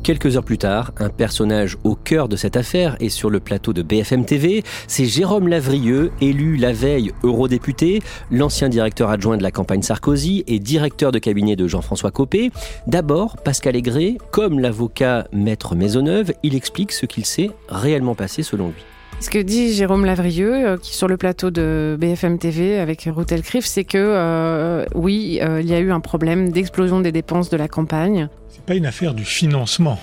Quelques 0.03 0.35
heures 0.35 0.43
plus 0.43 0.57
tard, 0.57 0.93
un 0.97 1.09
personnage 1.09 1.77
au 1.83 1.93
cœur 1.93 2.27
de 2.27 2.35
cette 2.35 2.57
affaire 2.57 2.97
est 2.99 3.09
sur 3.09 3.29
le 3.29 3.39
plateau 3.39 3.71
de 3.71 3.83
BFM 3.83 4.25
TV. 4.25 4.63
C'est 4.87 5.05
Jérôme 5.05 5.47
Lavrieux, 5.47 6.11
élu 6.21 6.55
la 6.55 6.73
veille 6.73 7.11
eurodéputé, 7.23 8.01
l'ancien 8.31 8.67
directeur 8.67 9.11
adjoint 9.11 9.37
de 9.37 9.43
la 9.43 9.51
campagne 9.51 9.83
Sarkozy 9.83 10.43
et 10.47 10.57
directeur 10.57 11.11
de 11.11 11.19
cabinet 11.19 11.55
de 11.55 11.67
Jean-François 11.67 12.09
Copé. 12.09 12.49
D'abord, 12.87 13.37
Pascal 13.37 13.75
Aigret, 13.75 14.17
comme 14.31 14.59
l'avocat 14.59 15.27
Maître 15.33 15.75
Maisonneuve, 15.75 16.33
il 16.41 16.55
explique 16.55 16.93
ce 16.93 17.05
qu'il 17.05 17.25
s'est 17.25 17.51
réellement 17.69 18.15
passé 18.15 18.41
selon 18.41 18.69
lui. 18.69 18.83
Ce 19.19 19.29
que 19.29 19.37
dit 19.37 19.71
Jérôme 19.71 20.03
Lavrieux, 20.03 20.67
euh, 20.67 20.77
qui 20.77 20.95
sur 20.95 21.07
le 21.07 21.15
plateau 21.15 21.51
de 21.51 21.95
BFM 21.99 22.39
TV 22.39 22.79
avec 22.79 23.07
Routel 23.13 23.43
Criff, 23.43 23.65
c'est 23.65 23.83
que 23.83 23.99
euh, 23.99 24.83
oui, 24.95 25.39
euh, 25.43 25.61
il 25.61 25.69
y 25.69 25.75
a 25.75 25.79
eu 25.79 25.91
un 25.91 25.99
problème 25.99 26.49
d'explosion 26.49 27.01
des 27.01 27.11
dépenses 27.11 27.51
de 27.51 27.57
la 27.57 27.67
campagne 27.67 28.29
pas 28.61 28.75
une 28.75 28.85
affaire 28.85 29.13
du 29.13 29.25
financement. 29.25 29.99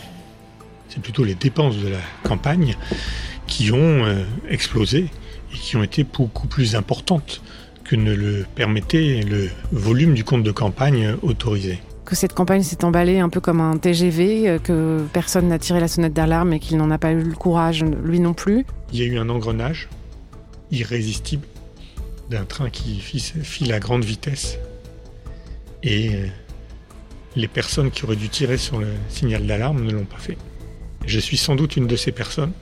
C'est 0.88 1.00
plutôt 1.00 1.24
les 1.24 1.34
dépenses 1.34 1.76
de 1.76 1.88
la 1.88 2.00
campagne 2.24 2.76
qui 3.46 3.72
ont 3.72 4.04
euh, 4.04 4.24
explosé 4.48 5.06
et 5.52 5.56
qui 5.56 5.76
ont 5.76 5.82
été 5.82 6.04
beaucoup 6.04 6.46
plus 6.46 6.76
importantes 6.76 7.42
que 7.84 7.96
ne 7.96 8.14
le 8.14 8.46
permettait 8.54 9.22
le 9.22 9.48
volume 9.72 10.14
du 10.14 10.24
compte 10.24 10.42
de 10.42 10.50
campagne 10.50 11.14
autorisé. 11.22 11.80
Que 12.04 12.14
cette 12.14 12.34
campagne 12.34 12.62
s'est 12.62 12.84
emballée 12.84 13.18
un 13.18 13.28
peu 13.28 13.40
comme 13.40 13.60
un 13.60 13.76
TGV, 13.76 14.48
euh, 14.48 14.58
que 14.58 15.04
personne 15.12 15.48
n'a 15.48 15.58
tiré 15.58 15.80
la 15.80 15.88
sonnette 15.88 16.12
d'alarme 16.12 16.52
et 16.52 16.58
qu'il 16.58 16.76
n'en 16.76 16.90
a 16.90 16.98
pas 16.98 17.12
eu 17.12 17.22
le 17.22 17.34
courage, 17.34 17.84
lui 18.04 18.20
non 18.20 18.34
plus. 18.34 18.64
Il 18.92 18.98
y 18.98 19.02
a 19.02 19.06
eu 19.06 19.18
un 19.18 19.28
engrenage 19.28 19.88
irrésistible 20.70 21.46
d'un 22.30 22.44
train 22.44 22.68
qui 22.68 23.00
file 23.00 23.72
à 23.72 23.80
grande 23.80 24.04
vitesse 24.04 24.58
et 25.82 26.14
euh, 26.14 26.26
les 27.38 27.48
personnes 27.48 27.90
qui 27.90 28.04
auraient 28.04 28.16
dû 28.16 28.28
tirer 28.28 28.58
sur 28.58 28.78
le 28.78 28.88
signal 29.08 29.46
d'alarme 29.46 29.82
ne 29.84 29.92
l'ont 29.92 30.04
pas 30.04 30.18
fait. 30.18 30.36
Je 31.06 31.18
suis 31.18 31.36
sans 31.36 31.54
doute 31.54 31.76
une 31.76 31.86
de 31.86 31.96
ces 31.96 32.12
personnes, 32.12 32.52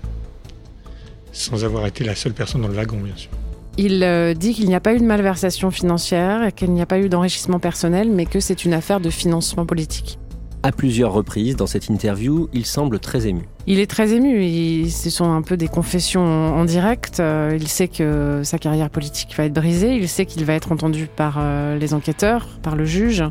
sans 1.32 1.64
avoir 1.64 1.86
été 1.86 2.04
la 2.04 2.14
seule 2.14 2.34
personne 2.34 2.62
dans 2.62 2.68
le 2.68 2.74
wagon, 2.74 2.98
bien 2.98 3.16
sûr. 3.16 3.30
Il 3.78 4.02
euh, 4.02 4.32
dit 4.34 4.54
qu'il 4.54 4.68
n'y 4.68 4.74
a 4.74 4.80
pas 4.80 4.94
eu 4.94 4.98
de 4.98 5.04
malversation 5.04 5.70
financière, 5.70 6.54
qu'il 6.54 6.72
n'y 6.72 6.80
a 6.80 6.86
pas 6.86 6.98
eu 6.98 7.08
d'enrichissement 7.08 7.58
personnel, 7.58 8.10
mais 8.10 8.24
que 8.24 8.40
c'est 8.40 8.64
une 8.64 8.72
affaire 8.72 9.00
de 9.00 9.10
financement 9.10 9.66
politique. 9.66 10.18
À 10.62 10.72
plusieurs 10.72 11.12
reprises, 11.12 11.56
dans 11.56 11.66
cette 11.66 11.88
interview, 11.88 12.48
il 12.52 12.64
semble 12.64 12.98
très 12.98 13.26
ému. 13.26 13.42
Il 13.68 13.80
est 13.80 13.90
très 13.90 14.12
ému. 14.12 14.88
ce 14.88 15.10
sont 15.10 15.32
un 15.32 15.42
peu 15.42 15.56
des 15.56 15.66
confessions 15.66 16.22
en 16.22 16.64
direct. 16.64 17.18
Euh, 17.18 17.58
il 17.60 17.66
sait 17.66 17.88
que 17.88 18.42
sa 18.44 18.58
carrière 18.58 18.90
politique 18.90 19.34
va 19.36 19.44
être 19.44 19.52
brisée. 19.52 19.96
Il 19.96 20.08
sait 20.08 20.24
qu'il 20.24 20.44
va 20.44 20.52
être 20.52 20.70
entendu 20.70 21.08
par 21.08 21.36
euh, 21.38 21.76
les 21.76 21.92
enquêteurs, 21.92 22.46
par 22.62 22.76
le 22.76 22.84
juge. 22.84 23.24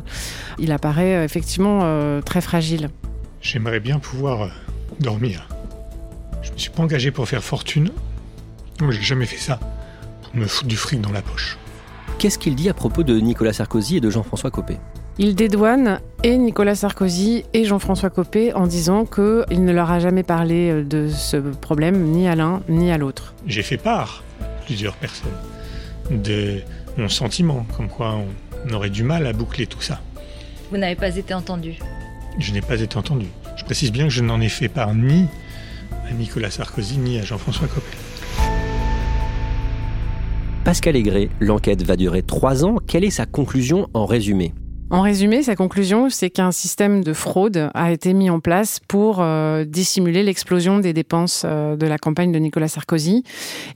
Il 0.58 0.72
apparaît 0.72 1.16
euh, 1.16 1.24
effectivement 1.24 1.66
très 2.22 2.42
fragile. 2.42 2.90
J'aimerais 3.40 3.80
bien 3.80 3.98
pouvoir 3.98 4.50
dormir. 5.00 5.48
Je 6.42 6.52
me 6.52 6.58
suis 6.58 6.70
pas 6.70 6.82
engagé 6.82 7.10
pour 7.10 7.26
faire 7.26 7.42
fortune. 7.42 7.90
J'ai 8.90 9.02
jamais 9.02 9.26
fait 9.26 9.38
ça. 9.38 9.58
Pour 10.22 10.36
me 10.36 10.46
foutre 10.46 10.68
du 10.68 10.76
fric 10.76 11.00
dans 11.00 11.12
la 11.12 11.22
poche. 11.22 11.56
Qu'est-ce 12.18 12.38
qu'il 12.38 12.54
dit 12.54 12.68
à 12.68 12.74
propos 12.74 13.02
de 13.02 13.18
Nicolas 13.18 13.54
Sarkozy 13.54 13.96
et 13.96 14.00
de 14.00 14.10
Jean-François 14.10 14.50
Copé? 14.50 14.76
Il 15.18 15.34
dédouane 15.34 16.00
et 16.22 16.36
Nicolas 16.36 16.74
Sarkozy 16.74 17.44
et 17.54 17.64
Jean-François 17.64 18.10
Copé 18.10 18.52
en 18.52 18.66
disant 18.66 19.06
qu'il 19.06 19.64
ne 19.64 19.72
leur 19.72 19.90
a 19.90 19.98
jamais 19.98 20.22
parlé 20.22 20.70
euh, 20.70 20.84
de 20.84 21.08
ce 21.08 21.36
problème, 21.36 22.02
ni 22.04 22.28
à 22.28 22.34
l'un 22.34 22.62
ni 22.68 22.90
à 22.90 22.98
l'autre. 22.98 23.34
J'ai 23.46 23.62
fait 23.62 23.78
part, 23.78 24.22
plusieurs 24.66 24.94
personnes, 24.96 25.30
de 26.10 26.60
mon 26.96 27.08
sentiment, 27.08 27.66
comme 27.76 27.88
quoi 27.88 28.18
on 28.68 28.72
aurait 28.72 28.90
du 28.90 29.02
mal 29.02 29.26
à 29.26 29.32
boucler 29.32 29.66
tout 29.66 29.80
ça. 29.80 30.00
Vous 30.70 30.76
n'avez 30.76 30.96
pas 30.96 31.16
été 31.16 31.32
entendu 31.32 31.74
Je 32.38 32.52
n'ai 32.52 32.60
pas 32.60 32.80
été 32.80 32.96
entendu. 32.96 33.26
Je 33.56 33.64
précise 33.64 33.92
bien 33.92 34.04
que 34.04 34.12
je 34.12 34.22
n'en 34.22 34.40
ai 34.40 34.48
fait 34.48 34.68
part 34.68 34.94
ni 34.94 35.26
à 36.08 36.12
Nicolas 36.12 36.50
Sarkozy 36.50 36.98
ni 36.98 37.18
à 37.18 37.22
Jean-François 37.22 37.68
Copé. 37.68 37.96
Pascal 40.64 40.96
Aigret, 40.96 41.28
l'enquête 41.38 41.82
va 41.84 41.96
durer 41.96 42.22
trois 42.22 42.64
ans. 42.64 42.76
Quelle 42.86 43.04
est 43.04 43.10
sa 43.10 43.24
conclusion 43.24 43.88
en 43.94 44.04
résumé? 44.04 44.52
En 44.88 45.02
résumé, 45.02 45.42
sa 45.42 45.56
conclusion, 45.56 46.10
c'est 46.10 46.30
qu'un 46.30 46.52
système 46.52 47.02
de 47.02 47.12
fraude 47.12 47.70
a 47.74 47.90
été 47.90 48.14
mis 48.14 48.30
en 48.30 48.38
place 48.38 48.78
pour 48.86 49.20
euh, 49.20 49.64
dissimuler 49.64 50.22
l'explosion 50.22 50.78
des 50.78 50.92
dépenses 50.92 51.42
euh, 51.44 51.74
de 51.74 51.86
la 51.86 51.98
campagne 51.98 52.30
de 52.30 52.38
Nicolas 52.38 52.68
Sarkozy 52.68 53.24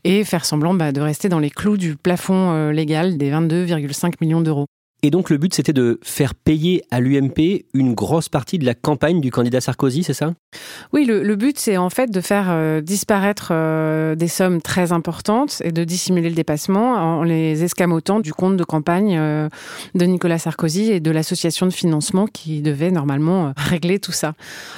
et 0.05 0.23
faire 0.23 0.45
semblant 0.45 0.73
bah, 0.73 0.93
de 0.93 1.01
rester 1.01 1.29
dans 1.29 1.41
les 1.41 1.51
clous 1.51 1.77
du 1.77 1.97
plafond 1.97 2.53
euh, 2.53 2.71
légal 2.71 3.19
des 3.19 3.33
22,5 3.33 4.15
millions 4.21 4.41
d'euros. 4.41 4.67
Et 5.03 5.11
donc 5.11 5.31
le 5.31 5.39
but, 5.39 5.55
c'était 5.55 5.73
de 5.73 5.99
faire 6.03 6.35
payer 6.35 6.83
à 6.91 7.01
l'UMP 7.01 7.65
une 7.73 7.95
grosse 7.95 8.29
partie 8.29 8.59
de 8.59 8.67
la 8.67 8.75
campagne 8.75 9.21
du 9.21 9.31
candidat 9.31 9.61
Sarkozy, 9.61 10.03
c'est 10.03 10.15
ça? 10.15 10.35
Oui, 10.93 11.07
le, 11.07 11.37
but, 11.37 11.59
c'est 11.59 11.77
en 11.79 11.89
fait 11.89 12.11
de 12.11 12.21
faire 12.21 12.49
euh, 12.51 12.81
disparaître 12.83 13.49
euh, 13.53 14.15
des 14.15 14.29
sommes 14.29 14.61
très 14.61 14.93
importantes 14.93 15.63
et 15.65 15.73
de 15.73 15.85
dissimuler 15.85 16.29
le 16.29 16.35
dépassement 16.35 16.95
en 16.95 17.23
les 17.23 17.63
escamotant 17.63 18.21
du 18.21 18.35
compte 18.35 18.57
de 18.57 18.65
campagne 18.65 19.17
euh, 19.19 19.49
de 19.95 20.05
Nicolas 20.05 20.39
Sarkozy 20.39 20.93
et 20.93 21.01
de 21.01 21.11
l'association 21.11 21.67
de 21.67 21.73
financement 21.73 22.27
qui 22.27 22.61
devait 22.61 22.91
normalement 22.91 23.53
régler 23.57 24.01
tout 24.01 24.13
ça. 24.13 24.35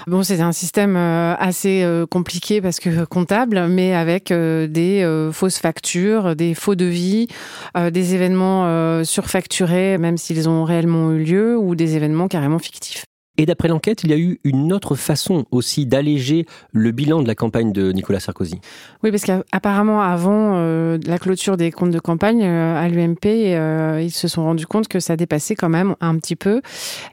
Bon, 0.07 0.23
c'est 0.23 0.41
un 0.41 0.53
système 0.53 0.97
assez 0.97 1.87
compliqué 2.11 2.61
parce 2.61 2.79
que 2.79 3.05
comptable, 3.05 3.67
mais 3.69 3.95
avec 3.95 4.33
des 4.33 5.29
fausses 5.33 5.59
factures, 5.59 6.37
des 6.37 6.55
faux 6.55 6.75
devis, 6.75 7.29
des 7.75 8.15
événements 8.15 9.05
surfacturés, 9.05 9.99
même 9.99 10.12
même 10.13 10.19
s'ils 10.19 10.47
ont 10.47 10.65
réellement 10.65 11.11
eu 11.13 11.25
lieu, 11.25 11.57
ou 11.57 11.75
des 11.75 11.97
événements 11.97 12.29
carrément 12.29 12.59
fictifs. 12.59 13.05
Et 13.39 13.47
d'après 13.47 13.69
l'enquête, 13.69 14.05
il 14.05 14.11
y 14.11 14.13
a 14.13 14.19
eu 14.19 14.41
une 14.45 14.75
autre 14.75 14.95
façon 14.95 15.47
aussi 15.51 15.87
d'alléger 15.87 16.45
le 16.71 16.91
bilan 16.91 17.23
de 17.23 17.27
la 17.27 17.35
campagne 17.35 17.73
de 17.73 17.91
Nicolas 17.91 18.21
Sarkozy. 18.21 18.61
Oui, 19.03 19.11
parce 19.11 19.23
qu'apparemment, 19.23 20.03
avant 20.03 20.57
euh, 20.57 20.99
la 21.07 21.19
clôture 21.19 21.57
des 21.57 21.71
comptes 21.71 21.93
de 21.93 21.99
campagne 21.99 22.45
euh, 22.45 22.77
à 22.77 22.91
l'UMP, 22.91 23.25
euh, 23.25 24.01
ils 24.03 24.11
se 24.11 24.29
sont 24.29 24.45
rendus 24.45 24.67
compte 24.67 24.87
que 24.87 25.01
ça 25.01 25.17
dépassait 25.17 25.55
quand 25.55 25.71
même 25.71 25.97
un 26.03 26.19
petit 26.19 26.37
peu. 26.37 26.61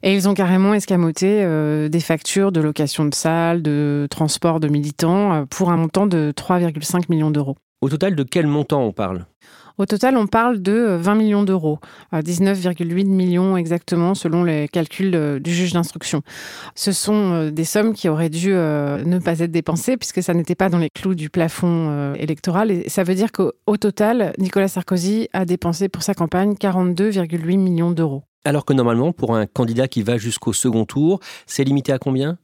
Et 0.03 0.13
ils 0.13 0.27
ont 0.27 0.33
carrément 0.33 0.73
escamoté 0.73 1.47
des 1.89 1.99
factures 2.01 2.51
de 2.51 2.59
location 2.59 3.05
de 3.05 3.15
salles, 3.15 3.61
de 3.61 4.05
transport 4.09 4.59
de 4.59 4.67
militants, 4.67 5.45
pour 5.45 5.71
un 5.71 5.77
montant 5.77 6.05
de 6.05 6.33
3,5 6.35 7.05
millions 7.07 7.31
d'euros. 7.31 7.55
Au 7.81 7.89
total, 7.89 8.15
de 8.15 8.23
quel 8.23 8.45
montant 8.45 8.83
on 8.83 8.91
parle? 8.91 9.25
Au 9.79 9.85
total, 9.85 10.17
on 10.17 10.27
parle 10.27 10.61
de 10.61 10.97
20 10.99 11.15
millions 11.15 11.43
d'euros, 11.43 11.79
19,8 12.11 13.05
millions 13.05 13.55
exactement 13.55 14.13
selon 14.13 14.43
les 14.43 14.67
calculs 14.67 15.39
du 15.39 15.53
juge 15.53 15.71
d'instruction. 15.71 16.21
Ce 16.75 16.91
sont 16.91 17.31
euh, 17.31 17.49
des 17.49 17.63
sommes 17.63 17.93
qui 17.93 18.09
auraient 18.09 18.29
dû 18.29 18.51
euh, 18.51 19.01
ne 19.05 19.19
pas 19.19 19.39
être 19.39 19.51
dépensées 19.51 19.95
puisque 19.95 20.21
ça 20.21 20.33
n'était 20.33 20.55
pas 20.55 20.67
dans 20.67 20.79
les 20.79 20.89
clous 20.89 21.15
du 21.15 21.29
plafond 21.29 21.87
euh, 21.91 22.13
électoral. 22.15 22.71
Et 22.71 22.89
ça 22.89 23.03
veut 23.05 23.15
dire 23.15 23.31
qu'au 23.31 23.77
total, 23.77 24.33
Nicolas 24.37 24.67
Sarkozy 24.67 25.29
a 25.31 25.45
dépensé 25.45 25.87
pour 25.87 26.03
sa 26.03 26.13
campagne 26.13 26.55
42,8 26.55 27.57
millions 27.57 27.91
d'euros. 27.91 28.23
Alors 28.43 28.65
que 28.65 28.73
normalement, 28.73 29.13
pour 29.13 29.33
un 29.33 29.45
candidat 29.45 29.87
qui 29.87 30.01
va 30.01 30.17
jusqu'au 30.17 30.51
second 30.51 30.83
tour, 30.83 31.21
c'est 31.45 31.63
limité 31.63 31.93
à 31.93 31.99
combien? 31.99 32.37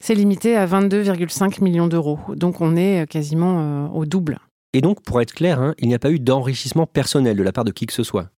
C'est 0.00 0.16
limité 0.16 0.56
à 0.56 0.66
22,5 0.66 1.62
millions 1.62 1.86
d'euros. 1.86 2.18
Donc 2.34 2.60
on 2.60 2.74
est 2.74 3.08
quasiment 3.08 3.94
au 3.94 4.06
double. 4.06 4.40
Et 4.72 4.80
donc, 4.80 5.02
pour 5.02 5.20
être 5.20 5.32
clair, 5.32 5.60
hein, 5.60 5.74
il 5.78 5.88
n'y 5.88 5.94
a 5.94 5.98
pas 5.98 6.10
eu 6.10 6.20
d'enrichissement 6.20 6.86
personnel 6.86 7.36
de 7.36 7.42
la 7.42 7.52
part 7.52 7.64
de 7.64 7.72
qui 7.72 7.86
que 7.86 7.92
ce 7.92 8.04
soit. 8.04 8.30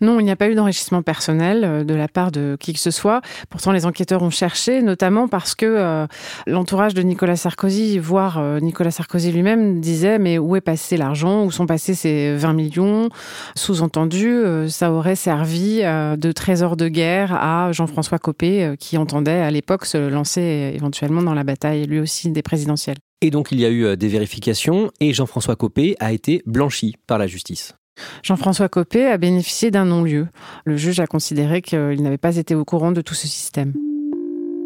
Non, 0.00 0.20
il 0.20 0.24
n'y 0.24 0.30
a 0.30 0.36
pas 0.36 0.48
eu 0.48 0.54
d'enrichissement 0.54 1.02
personnel 1.02 1.64
euh, 1.64 1.84
de 1.84 1.94
la 1.94 2.08
part 2.08 2.32
de 2.32 2.56
qui 2.58 2.72
que 2.72 2.78
ce 2.78 2.90
soit. 2.90 3.20
Pourtant, 3.50 3.72
les 3.72 3.86
enquêteurs 3.86 4.22
ont 4.22 4.30
cherché, 4.30 4.82
notamment 4.82 5.28
parce 5.28 5.54
que 5.54 5.66
euh, 5.66 6.06
l'entourage 6.46 6.94
de 6.94 7.02
Nicolas 7.02 7.36
Sarkozy, 7.36 7.98
voire 7.98 8.38
euh, 8.38 8.60
Nicolas 8.60 8.90
Sarkozy 8.90 9.32
lui-même, 9.32 9.80
disait 9.80 10.18
mais 10.18 10.38
où 10.38 10.56
est 10.56 10.60
passé 10.60 10.96
l'argent? 10.96 11.44
Où 11.44 11.50
sont 11.50 11.66
passés 11.66 11.94
ces 11.94 12.34
20 12.34 12.52
millions? 12.52 13.08
Sous-entendu, 13.56 14.42
ça 14.68 14.92
aurait 14.92 15.16
servi 15.16 15.80
de 15.82 16.32
trésor 16.32 16.76
de 16.76 16.88
guerre 16.88 17.32
à 17.34 17.72
Jean-François 17.72 18.18
Copé, 18.18 18.74
qui 18.78 18.96
entendait 18.98 19.40
à 19.40 19.50
l'époque 19.50 19.86
se 19.86 19.98
lancer 19.98 20.72
éventuellement 20.74 21.22
dans 21.22 21.34
la 21.34 21.44
bataille, 21.44 21.86
lui 21.86 22.00
aussi, 22.00 22.30
des 22.30 22.42
présidentielles. 22.42 23.03
Et 23.20 23.30
donc 23.30 23.48
il 23.50 23.60
y 23.60 23.64
a 23.64 23.70
eu 23.70 23.96
des 23.96 24.08
vérifications 24.08 24.90
et 25.00 25.12
Jean-François 25.12 25.56
Copé 25.56 25.96
a 25.98 26.12
été 26.12 26.42
blanchi 26.46 26.96
par 27.06 27.18
la 27.18 27.26
justice. 27.26 27.74
Jean-François 28.22 28.68
Copé 28.68 29.06
a 29.06 29.18
bénéficié 29.18 29.70
d'un 29.70 29.84
non-lieu. 29.84 30.28
Le 30.64 30.76
juge 30.76 31.00
a 31.00 31.06
considéré 31.06 31.62
qu'il 31.62 32.02
n'avait 32.02 32.18
pas 32.18 32.36
été 32.36 32.54
au 32.54 32.64
courant 32.64 32.92
de 32.92 33.00
tout 33.00 33.14
ce 33.14 33.28
système. 33.28 33.72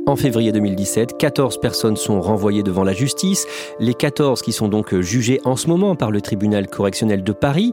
En 0.07 0.17
février 0.17 0.52
2017, 0.52 1.19
14 1.19 1.61
personnes 1.61 1.97
sont 1.97 2.23
renvoyées 2.23 2.62
devant 2.62 2.83
la 2.83 2.95
justice, 2.95 3.47
les 3.78 3.93
14 3.93 4.40
qui 4.40 4.52
sont 4.52 4.69
donc 4.69 4.99
jugées 5.00 5.38
en 5.45 5.55
ce 5.55 5.69
moment 5.69 5.97
par 5.97 6.11
le 6.11 6.23
tribunal 6.23 6.67
correctionnel 6.67 7.23
de 7.23 7.33
Paris. 7.33 7.73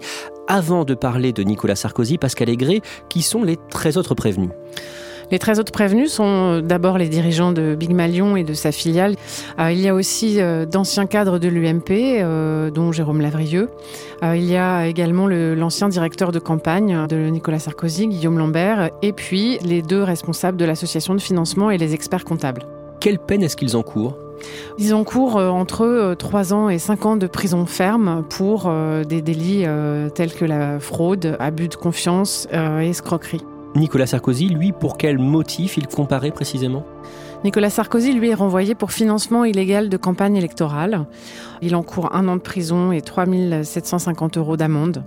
Avant 0.50 0.84
de 0.84 0.96
parler 0.96 1.32
de 1.32 1.44
Nicolas 1.44 1.78
Sarkozy, 1.78 2.18
Pascal 2.18 2.50
Aigret, 2.50 2.82
qui 3.10 3.22
sont 3.22 3.44
les 3.44 3.56
13 3.70 3.98
autres 3.98 4.16
prévenus 4.16 4.50
les 5.32 5.40
13 5.40 5.60
autres 5.60 5.72
prévenus 5.72 6.12
sont 6.12 6.24
euh, 6.26 6.62
d'abord 6.62 6.98
les 6.98 7.10
dirigeants 7.10 7.52
de 7.52 7.76
Big 7.76 7.92
Malion 7.92 8.36
et 8.36 8.44
de 8.44 8.54
sa 8.54 8.72
filiale. 8.72 9.16
Euh, 9.60 9.72
il 9.72 9.80
y 9.80 9.88
a 9.88 9.96
aussi 9.96 10.40
euh, 10.40 10.66
d'anciens 10.66 11.06
cadres 11.08 11.40
de 11.40 11.48
l'UMP, 11.48 12.72
dont 12.74 12.92
Jérôme 12.92 13.22
Lavrieux. 13.22 13.70
il 14.22 14.44
y 14.44 14.56
a 14.56 14.88
également 14.88 15.28
l'ancien 15.28 15.90
directeur 15.90 16.32
de 16.32 16.40
campagne 16.40 17.08
de 17.08 17.16
Nicolas 17.30 17.60
Sarkozy, 17.60 18.08
Guillaume 18.08 18.38
Lambert, 18.38 18.90
et 19.02 19.14
puis 19.14 19.58
les 19.64 19.82
deux 19.82 20.04
responsables 20.04 20.58
de 20.58 20.66
l'association 20.66 21.14
de 21.14 21.22
financement 21.22 21.72
et 21.72 21.78
les 21.78 21.94
experts 21.94 22.26
comptables. 22.26 22.66
Quelle 23.00 23.20
peine 23.20 23.44
est-ce 23.44 23.56
qu'ils 23.56 23.78
encourent? 23.78 24.18
Ils 24.78 24.94
encourent 24.94 25.38
entre 25.38 26.16
3 26.18 26.54
ans 26.54 26.70
et 26.70 26.80
5 26.80 27.06
ans 27.06 27.16
de 27.18 27.28
prison 27.28 27.66
ferme 27.66 28.24
pour 28.30 28.72
des 29.08 29.22
délits 29.22 29.66
tels 30.14 30.34
que 30.34 30.46
la 30.46 30.80
fraude, 30.80 31.36
abus 31.40 31.68
de 31.68 31.76
confiance 31.76 32.48
et 32.52 32.90
escroquerie. 32.90 33.44
Nicolas 33.76 34.08
Sarkozy, 34.08 34.48
lui, 34.48 34.72
pour 34.72 34.98
quel 34.98 35.18
motif 35.18 35.76
il 35.76 35.88
comparait 35.88 36.32
précisément? 36.32 36.86
Nicolas 37.44 37.70
Sarkozy, 37.70 38.14
lui, 38.14 38.30
est 38.30 38.36
renvoyé 38.36 38.74
pour 38.74 38.94
financement 38.94 39.44
illégal 39.44 39.90
de 39.90 39.98
campagne 39.98 40.38
électorale. 40.38 41.06
Il 41.62 41.76
encourt 41.76 42.16
un 42.16 42.28
an 42.30 42.38
de 42.38 42.42
prison 42.42 42.94
et 42.94 43.02
3 43.02 43.26
750 43.64 44.38
euros 44.38 44.56
d'amende, 44.56 45.04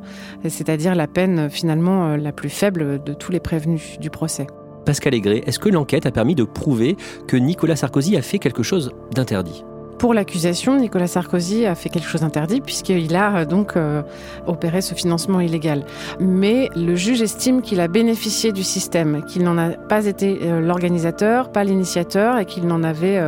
c'est-à-dire 0.47 0.95
la 0.95 1.07
peine 1.07 1.49
finalement 1.49 2.09
euh, 2.09 2.17
la 2.19 2.33
plus 2.33 2.51
faible 2.51 3.03
de 3.03 3.15
tous 3.15 3.33
les 3.33 3.41
prévenus 3.41 3.99
du 4.01 4.11
procès. 4.11 4.47
Pascal 4.85 5.15
Aigret, 5.15 5.43
est-ce 5.47 5.59
que 5.59 5.71
l'enquête 5.71 6.05
a 6.05 6.11
permis 6.11 6.35
de 6.35 6.45
prouver 6.45 6.97
que 7.27 7.37
Nicolas 7.37 7.77
Sarkozy 7.77 8.17
a 8.17 8.23
fait 8.23 8.39
quelque 8.39 8.63
chose 8.63 8.93
d'interdit? 9.13 9.65
Pour 9.99 10.15
l'accusation, 10.15 10.77
Nicolas 10.77 11.09
Sarkozy 11.09 11.67
a 11.67 11.75
fait 11.75 11.89
quelque 11.89 12.09
chose 12.09 12.21
d'interdit 12.21 12.61
puisqu'il 12.61 13.17
a 13.17 13.39
euh, 13.39 13.45
donc 13.45 13.77
euh, 13.77 14.03
opéré 14.47 14.81
ce 14.81 14.95
financement 14.95 15.41
illégal. 15.41 15.85
Mais 16.21 16.71
le 16.77 16.95
juge 16.95 17.21
estime 17.21 17.63
qu'il 17.63 17.81
a 17.81 17.89
bénéficié 17.89 18.53
du 18.53 18.63
système, 18.63 19.25
qu'il 19.25 19.43
n'en 19.43 19.59
a 19.59 19.71
pas 19.71 20.07
été 20.07 20.39
euh, 20.43 20.61
l'organisateur, 20.61 21.51
pas 21.51 21.65
l'initiateur 21.65 22.39
et 22.39 22.45
qu'il 22.45 22.67
n'en 22.67 22.85
avait 22.85 23.21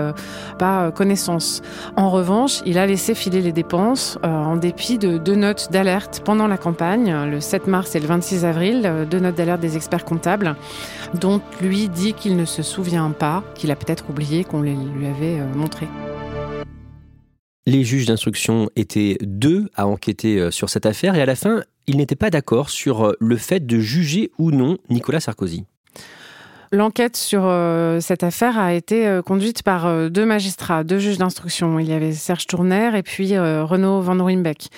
pas 0.59 0.91
connaissance. 0.93 1.63
En 1.97 2.11
revanche, 2.11 2.61
il 2.65 2.79
a 2.79 2.87
laissé 2.87 3.15
filer 3.15 3.41
les 3.41 3.53
dépenses 3.53 4.19
en 4.23 4.57
dépit 4.57 4.99
de 4.99 5.19
deux 5.19 5.35
notes 5.35 5.69
d'alerte 5.73 6.23
pendant 6.25 6.47
la 6.47 6.59
campagne, 6.59 7.13
le 7.31 7.41
7 7.41 7.67
mars 7.67 7.95
et 7.95 8.01
le 8.01 8.07
26 8.07 8.45
avril, 8.45 9.07
deux 9.11 9.19
notes 9.19 9.35
d'alerte 9.35 9.61
des 9.61 9.77
experts 9.77 10.05
comptables, 10.05 10.55
dont 11.15 11.41
lui 11.61 11.89
dit 11.89 12.13
qu'il 12.13 12.37
ne 12.37 12.45
se 12.45 12.63
souvient 12.63 13.11
pas, 13.11 13.43
qu'il 13.55 13.71
a 13.71 13.77
peut-être 13.77 14.05
oublié 14.11 14.45
qu'on 14.45 14.63
les 14.63 14.75
lui 14.75 15.07
avait 15.07 15.41
montrées. 15.55 15.89
Les 17.67 17.85
juges 17.85 18.07
d'instruction 18.07 18.71
étaient 18.75 19.19
deux 19.21 19.69
à 19.75 19.87
enquêter 19.87 20.39
euh, 20.39 20.51
sur 20.51 20.71
cette 20.71 20.87
affaire 20.87 21.15
et 21.15 21.21
à 21.21 21.27
la 21.27 21.37
fin, 21.37 21.63
ils 21.87 21.99
n'étaient 21.99 22.17
pas 22.17 22.31
d'accord 22.31 22.71
sur 22.71 23.05
euh, 23.05 23.17
le 23.21 23.37
fait 23.37 23.67
de 23.67 23.79
juger 23.79 24.31
ou 24.39 24.51
non 24.51 24.79
Nicolas 24.89 25.21
Sarkozy. 25.21 25.67
L'enquête 26.73 27.17
sur 27.17 27.43
euh, 27.45 27.99
cette 28.01 28.23
affaire 28.23 28.59
a 28.59 28.73
été 28.75 29.21
conduite 29.27 29.63
par 29.63 30.11
deux 30.11 30.25
magistrats, 30.25 30.85
deux 30.85 30.99
juges 30.99 31.19
d'instruction. 31.19 31.79
Il 31.79 31.89
y 31.89 31.93
avait 31.93 32.13
Serge 32.13 32.47
Tourner 32.47 32.93
et 32.97 33.03
puis 33.03 33.37
Renaud 33.37 34.01
Van 34.01 34.25
Ruymbeck. 34.25 34.69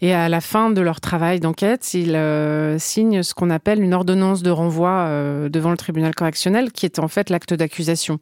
Et 0.00 0.12
à 0.12 0.28
la 0.28 0.40
fin 0.40 0.70
de 0.70 0.80
leur 0.80 1.00
travail 1.00 1.38
d'enquête, 1.38 1.94
ils 1.94 2.18
signent 2.78 3.22
ce 3.22 3.32
qu'on 3.32 3.50
appelle 3.50 3.80
une 3.80 3.94
ordonnance 3.94 4.42
de 4.42 4.50
renvoi 4.50 5.08
devant 5.48 5.70
le 5.70 5.76
tribunal 5.76 6.14
correctionnel, 6.14 6.72
qui 6.72 6.84
est 6.84 6.98
en 6.98 7.08
fait 7.08 7.30
l'acte 7.30 7.54
d'accusation 7.54 8.18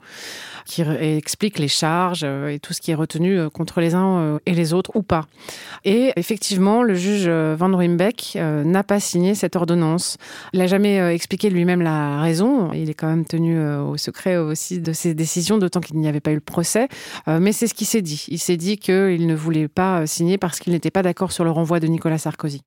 qui 0.64 0.82
explique 0.82 1.58
les 1.58 1.68
charges 1.68 2.22
euh, 2.24 2.48
et 2.48 2.58
tout 2.58 2.72
ce 2.72 2.80
qui 2.80 2.90
est 2.90 2.94
retenu 2.94 3.38
euh, 3.38 3.50
contre 3.50 3.80
les 3.80 3.94
uns 3.94 4.18
euh, 4.18 4.38
et 4.46 4.52
les 4.52 4.72
autres 4.72 4.90
ou 4.94 5.02
pas. 5.02 5.26
Et 5.84 6.12
effectivement, 6.16 6.82
le 6.82 6.94
juge 6.94 7.28
Van 7.28 7.76
Ruymbeck 7.76 8.36
n'a 8.36 8.82
pas 8.82 9.00
signé 9.00 9.34
cette 9.34 9.56
ordonnance. 9.56 10.16
Il 10.52 10.60
n'a 10.60 10.66
jamais 10.66 11.14
expliqué 11.14 11.50
lui-même 11.50 11.82
la 11.82 12.20
raison. 12.20 12.72
Il 12.72 12.88
est 12.88 12.94
quand 12.94 13.08
même 13.08 13.13
tenu 13.22 13.60
au 13.60 13.96
secret 13.96 14.36
aussi 14.36 14.80
de 14.80 14.92
ses 14.92 15.14
décisions, 15.14 15.58
d'autant 15.58 15.80
qu'il 15.80 15.96
n'y 15.98 16.08
avait 16.08 16.20
pas 16.20 16.32
eu 16.32 16.36
le 16.36 16.40
procès. 16.40 16.88
Mais 17.26 17.52
c'est 17.52 17.68
ce 17.68 17.74
qu'il 17.74 17.86
s'est 17.86 18.02
dit. 18.02 18.26
Il 18.28 18.38
s'est 18.38 18.56
dit 18.56 18.78
qu'il 18.78 19.26
ne 19.26 19.34
voulait 19.34 19.68
pas 19.68 20.06
signer 20.06 20.38
parce 20.38 20.58
qu'il 20.58 20.72
n'était 20.72 20.90
pas 20.90 21.02
d'accord 21.02 21.30
sur 21.30 21.44
le 21.44 21.50
renvoi 21.50 21.78
de 21.78 21.86
Nicolas 21.86 22.18
Sarkozy. 22.18 22.62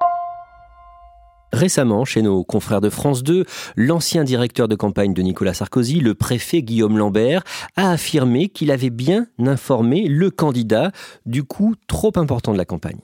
Récemment, 1.53 2.03
chez 2.03 2.21
nos 2.21 2.43
confrères 2.43 2.81
de 2.81 2.89
France 2.89 3.23
2, 3.23 3.45
l'ancien 3.77 4.25
directeur 4.25 4.67
de 4.67 4.75
campagne 4.75 5.13
de 5.13 5.21
Nicolas 5.21 5.53
Sarkozy, 5.53 6.01
le 6.01 6.13
préfet 6.13 6.61
Guillaume 6.61 6.97
Lambert, 6.97 7.43
a 7.77 7.91
affirmé 7.91 8.49
qu'il 8.49 8.69
avait 8.69 8.89
bien 8.89 9.27
informé 9.39 10.07
le 10.07 10.29
candidat 10.29 10.91
du 11.25 11.43
coup 11.43 11.75
trop 11.87 12.11
important 12.17 12.51
de 12.51 12.57
la 12.57 12.65
campagne. 12.65 12.99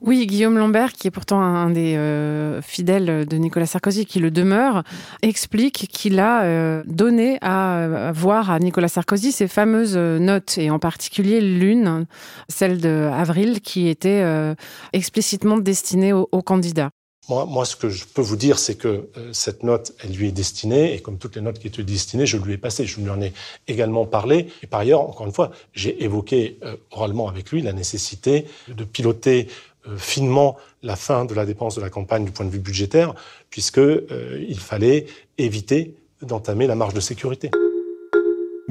Oui, 0.00 0.26
Guillaume 0.26 0.56
Lambert, 0.56 0.92
qui 0.92 1.06
est 1.06 1.10
pourtant 1.10 1.40
un 1.40 1.68
des 1.70 1.94
euh, 1.96 2.62
fidèles 2.62 3.26
de 3.26 3.36
Nicolas 3.36 3.66
Sarkozy, 3.66 4.06
qui 4.06 4.20
le 4.20 4.30
demeure, 4.30 4.84
explique 5.20 5.86
qu'il 5.92 6.18
a 6.18 6.44
euh, 6.44 6.82
donné 6.86 7.38
à, 7.42 8.10
voir 8.14 8.50
à 8.50 8.58
Nicolas 8.58 8.88
Sarkozy 8.88 9.32
ces 9.32 9.48
fameuses 9.48 9.96
notes, 9.96 10.56
et 10.56 10.70
en 10.70 10.78
particulier 10.78 11.42
l'une, 11.42 12.06
celle 12.48 12.80
d'avril, 12.80 13.60
qui 13.60 13.88
était 13.88 14.22
euh, 14.22 14.54
explicitement 14.94 15.58
destinée 15.58 16.14
au 16.14 16.42
candidat. 16.42 16.90
Moi, 17.28 17.46
moi, 17.46 17.64
ce 17.64 17.76
que 17.76 17.88
je 17.88 18.04
peux 18.04 18.20
vous 18.20 18.36
dire, 18.36 18.58
c'est 18.58 18.74
que 18.74 19.08
euh, 19.16 19.32
cette 19.32 19.62
note, 19.62 19.92
elle 20.02 20.10
lui 20.12 20.26
est 20.26 20.32
destinée, 20.32 20.94
et 20.94 21.00
comme 21.00 21.18
toutes 21.18 21.36
les 21.36 21.40
notes 21.40 21.60
qui 21.60 21.68
étaient 21.68 21.84
destinées, 21.84 22.26
je 22.26 22.36
lui 22.36 22.54
ai 22.54 22.58
passé, 22.58 22.84
je 22.84 23.00
lui 23.00 23.08
en 23.10 23.22
ai 23.22 23.32
également 23.68 24.06
parlé. 24.06 24.48
Et 24.62 24.66
par 24.66 24.80
ailleurs, 24.80 25.02
encore 25.02 25.26
une 25.26 25.32
fois, 25.32 25.52
j'ai 25.72 26.02
évoqué 26.02 26.58
euh, 26.64 26.76
oralement 26.90 27.28
avec 27.28 27.52
lui 27.52 27.62
la 27.62 27.72
nécessité 27.72 28.46
de 28.66 28.82
piloter 28.82 29.46
euh, 29.86 29.96
finement 29.96 30.56
la 30.82 30.96
fin 30.96 31.24
de 31.24 31.34
la 31.34 31.46
dépense 31.46 31.76
de 31.76 31.80
la 31.80 31.90
campagne 31.90 32.24
du 32.24 32.32
point 32.32 32.44
de 32.44 32.50
vue 32.50 32.58
budgétaire, 32.58 33.14
puisque 33.50 33.80
il 33.80 34.58
fallait 34.58 35.06
éviter 35.38 35.94
d'entamer 36.22 36.66
la 36.66 36.74
marge 36.74 36.94
de 36.94 37.00
sécurité. 37.00 37.50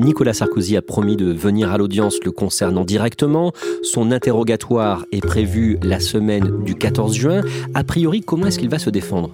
Nicolas 0.02 0.34
Sarkozy 0.34 0.76
a 0.78 0.82
promis 0.82 1.16
de 1.16 1.32
venir 1.32 1.72
à 1.72 1.78
l'audience 1.78 2.18
le 2.26 2.32
concernant 2.32 2.84
directement. 2.84 3.54
Son 3.84 4.12
interrogatoire 4.12 5.06
est 5.12 5.24
prévu 5.24 5.78
la 5.84 6.00
semaine 6.00 6.64
du 6.64 6.74
14 6.74 7.14
juin. 7.14 7.42
A 7.76 7.84
priori, 7.84 8.22
comment 8.22 8.48
est-ce 8.48 8.58
qu'il 8.58 8.70
va 8.70 8.80
se 8.80 8.90
défendre? 8.90 9.32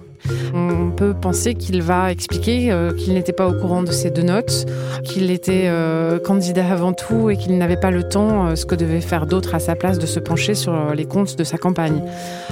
On 0.78 0.90
peut 0.90 1.14
penser 1.14 1.54
qu'il 1.54 1.82
va 1.82 2.12
expliquer 2.12 2.70
euh, 2.70 2.92
qu'il 2.92 3.14
n'était 3.14 3.32
pas 3.32 3.48
au 3.48 3.52
courant 3.52 3.82
de 3.82 3.90
ces 3.90 4.10
deux 4.10 4.22
notes, 4.22 4.66
qu'il 5.04 5.30
était 5.30 5.64
euh, 5.66 6.18
candidat 6.18 6.70
avant 6.70 6.92
tout 6.92 7.30
et 7.30 7.36
qu'il 7.36 7.58
n'avait 7.58 7.76
pas 7.76 7.90
le 7.90 8.08
temps, 8.08 8.46
euh, 8.46 8.54
ce 8.54 8.64
que 8.64 8.74
devaient 8.74 9.00
faire 9.00 9.26
d'autres 9.26 9.54
à 9.54 9.58
sa 9.58 9.74
place, 9.74 9.98
de 9.98 10.06
se 10.06 10.20
pencher 10.20 10.54
sur 10.54 10.94
les 10.94 11.04
comptes 11.04 11.36
de 11.36 11.44
sa 11.44 11.58
campagne. 11.58 12.02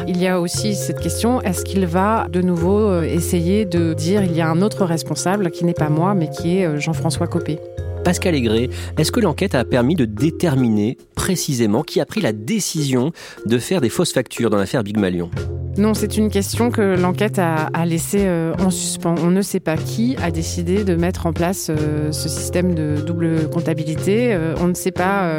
Il 0.09 0.21
y 0.21 0.27
a 0.27 0.41
aussi 0.41 0.75
cette 0.75 1.01
question, 1.01 1.41
est-ce 1.43 1.65
qu'il 1.65 1.87
va 1.87 2.27
de 2.29 2.41
nouveau 2.41 3.03
essayer 3.03 3.65
de 3.65 3.95
dire 3.95 4.23
il 4.23 4.35
y 4.35 4.41
a 4.41 4.49
un 4.49 4.63
autre 4.63 4.85
responsable 4.85 5.51
qui 5.51 5.65
n'est 5.65 5.75
pas 5.75 5.89
moi 5.89 6.15
mais 6.15 6.29
qui 6.29 6.59
est 6.59 6.81
Jean-François 6.81 7.27
Copé? 7.27 7.59
Pascal 8.05 8.35
Aigret, 8.35 8.69
est-ce 8.99 9.11
que 9.11 9.21
l'enquête 9.21 9.55
a 9.55 9.65
permis 9.65 9.97
de 9.97 10.05
déterminer 10.05 10.97
précisément 11.15 11.83
qui 11.83 12.01
a 12.01 12.07
pris 12.07 12.21
la 12.21 12.33
décision 12.33 13.13
de 13.47 13.59
faire 13.59 13.81
des 13.81 13.89
fausses 13.89 14.13
factures 14.13 14.51
dans 14.51 14.59
l'affaire 14.59 14.85
Big 14.85 14.97
Malion? 14.97 15.31
Non, 15.79 15.93
c'est 15.93 16.17
une 16.17 16.31
question 16.31 16.71
que 16.71 16.81
l'enquête 16.81 17.39
a, 17.39 17.69
laissée 17.85 18.25
euh, 18.27 18.55
en 18.59 18.71
suspens. 18.71 19.15
On 19.23 19.31
ne 19.31 19.43
sait 19.43 19.61
pas 19.61 19.77
qui 19.77 20.17
a 20.23 20.31
décidé 20.31 20.85
de 20.85 20.95
mettre 20.95 21.27
en 21.27 21.35
place 21.35 21.69
euh, 21.69 22.13
ce 22.13 22.31
système 22.31 22.75
de 22.75 22.97
double 23.05 23.51
comptabilité. 23.51 24.33
Euh, 24.33 24.55
on 24.59 24.69
ne 24.69 24.75
sait 24.75 24.91
pas 24.91 25.31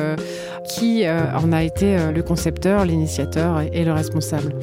qui 0.68 1.06
en 1.08 1.52
a 1.54 1.64
été 1.64 1.98
le 2.14 2.22
concepteur, 2.22 2.86
l'initiateur 2.86 3.62
et 3.72 3.86
le 3.86 3.94
responsable. 3.94 4.54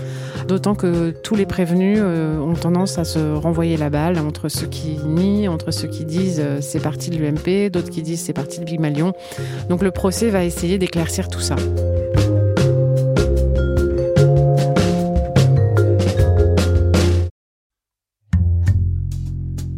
D'autant 0.47 0.75
que 0.75 1.11
tous 1.11 1.35
les 1.35 1.47
prévenus 1.47 2.01
ont 2.01 2.55
tendance 2.55 2.99
à 2.99 3.05
se 3.05 3.35
renvoyer 3.35 3.77
la 3.77 3.89
balle 3.91 4.19
entre 4.19 4.49
ceux 4.49 4.67
qui 4.67 4.99
nient, 5.07 5.49
entre 5.49 5.71
ceux 5.71 5.89
qui 5.89 6.05
disent 6.05 6.43
c'est 6.61 6.83
parti 6.83 7.11
de 7.11 7.17
l'UMP, 7.17 7.71
d'autres 7.71 7.91
qui 7.91 8.03
disent 8.03 8.21
c'est 8.21 8.35
parti 8.35 8.61
de 8.61 8.65
Big 8.65 8.81
Malion. 8.81 9.15
Donc 9.69 9.83
le 9.83 9.91
procès 9.91 10.29
va 10.29 10.45
essayer 10.45 10.79
d'éclaircir 10.79 11.29
tout 11.29 11.41
ça. 11.41 11.57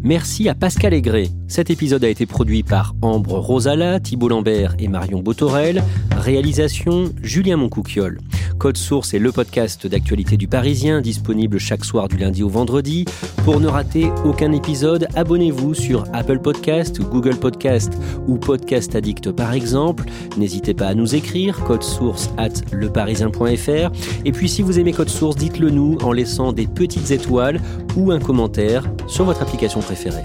Merci 0.07 0.49
à 0.49 0.55
Pascal 0.55 0.95
Aigret. 0.95 1.31
Cet 1.49 1.69
épisode 1.69 2.05
a 2.05 2.09
été 2.09 2.27
produit 2.27 2.63
par 2.63 2.95
Ambre 3.03 3.41
Rosala, 3.41 3.99
Thibault 3.99 4.29
Lambert 4.29 4.77
et 4.79 4.87
Marion 4.87 5.21
Botorel. 5.21 5.83
Réalisation 6.17 7.13
Julien 7.25 7.57
Moncouquiole. 7.57 8.21
Code 8.57 8.77
Source 8.77 9.15
est 9.15 9.19
le 9.19 9.33
podcast 9.33 9.85
d'actualité 9.89 10.37
du 10.37 10.47
Parisien, 10.47 11.01
disponible 11.01 11.59
chaque 11.59 11.85
soir 11.85 12.07
du 12.07 12.19
lundi 12.19 12.45
au 12.45 12.49
vendredi. 12.49 13.05
Pour 13.45 13.59
ne 13.59 13.67
rater 13.67 14.11
aucun 14.25 14.53
épisode, 14.53 15.09
abonnez-vous 15.17 15.75
sur 15.75 16.05
Apple 16.13 16.39
Podcast, 16.39 17.01
Google 17.01 17.37
Podcast 17.37 17.93
ou 18.29 18.39
Podcast 18.39 18.95
Addict 18.95 19.33
par 19.33 19.55
exemple. 19.55 20.05
N'hésitez 20.37 20.73
pas 20.73 20.87
à 20.87 20.95
nous 20.95 21.17
écrire, 21.17 21.65
code 21.65 21.83
source 21.83 22.31
at 22.39 22.51
leparisien.fr. 22.73 23.91
Et 24.25 24.31
puis 24.33 24.49
si 24.49 24.63
vous 24.63 24.79
aimez 24.79 24.93
Code 24.93 25.11
Source, 25.11 25.37
dites-le 25.37 25.71
nous 25.71 25.99
en 26.03 26.13
laissant 26.13 26.53
des 26.53 26.69
petites 26.69 27.11
étoiles 27.11 27.61
ou 27.97 28.13
un 28.13 28.21
commentaire 28.21 28.85
sur 29.07 29.25
votre 29.25 29.43
application 29.43 29.81
préférée. 29.81 30.25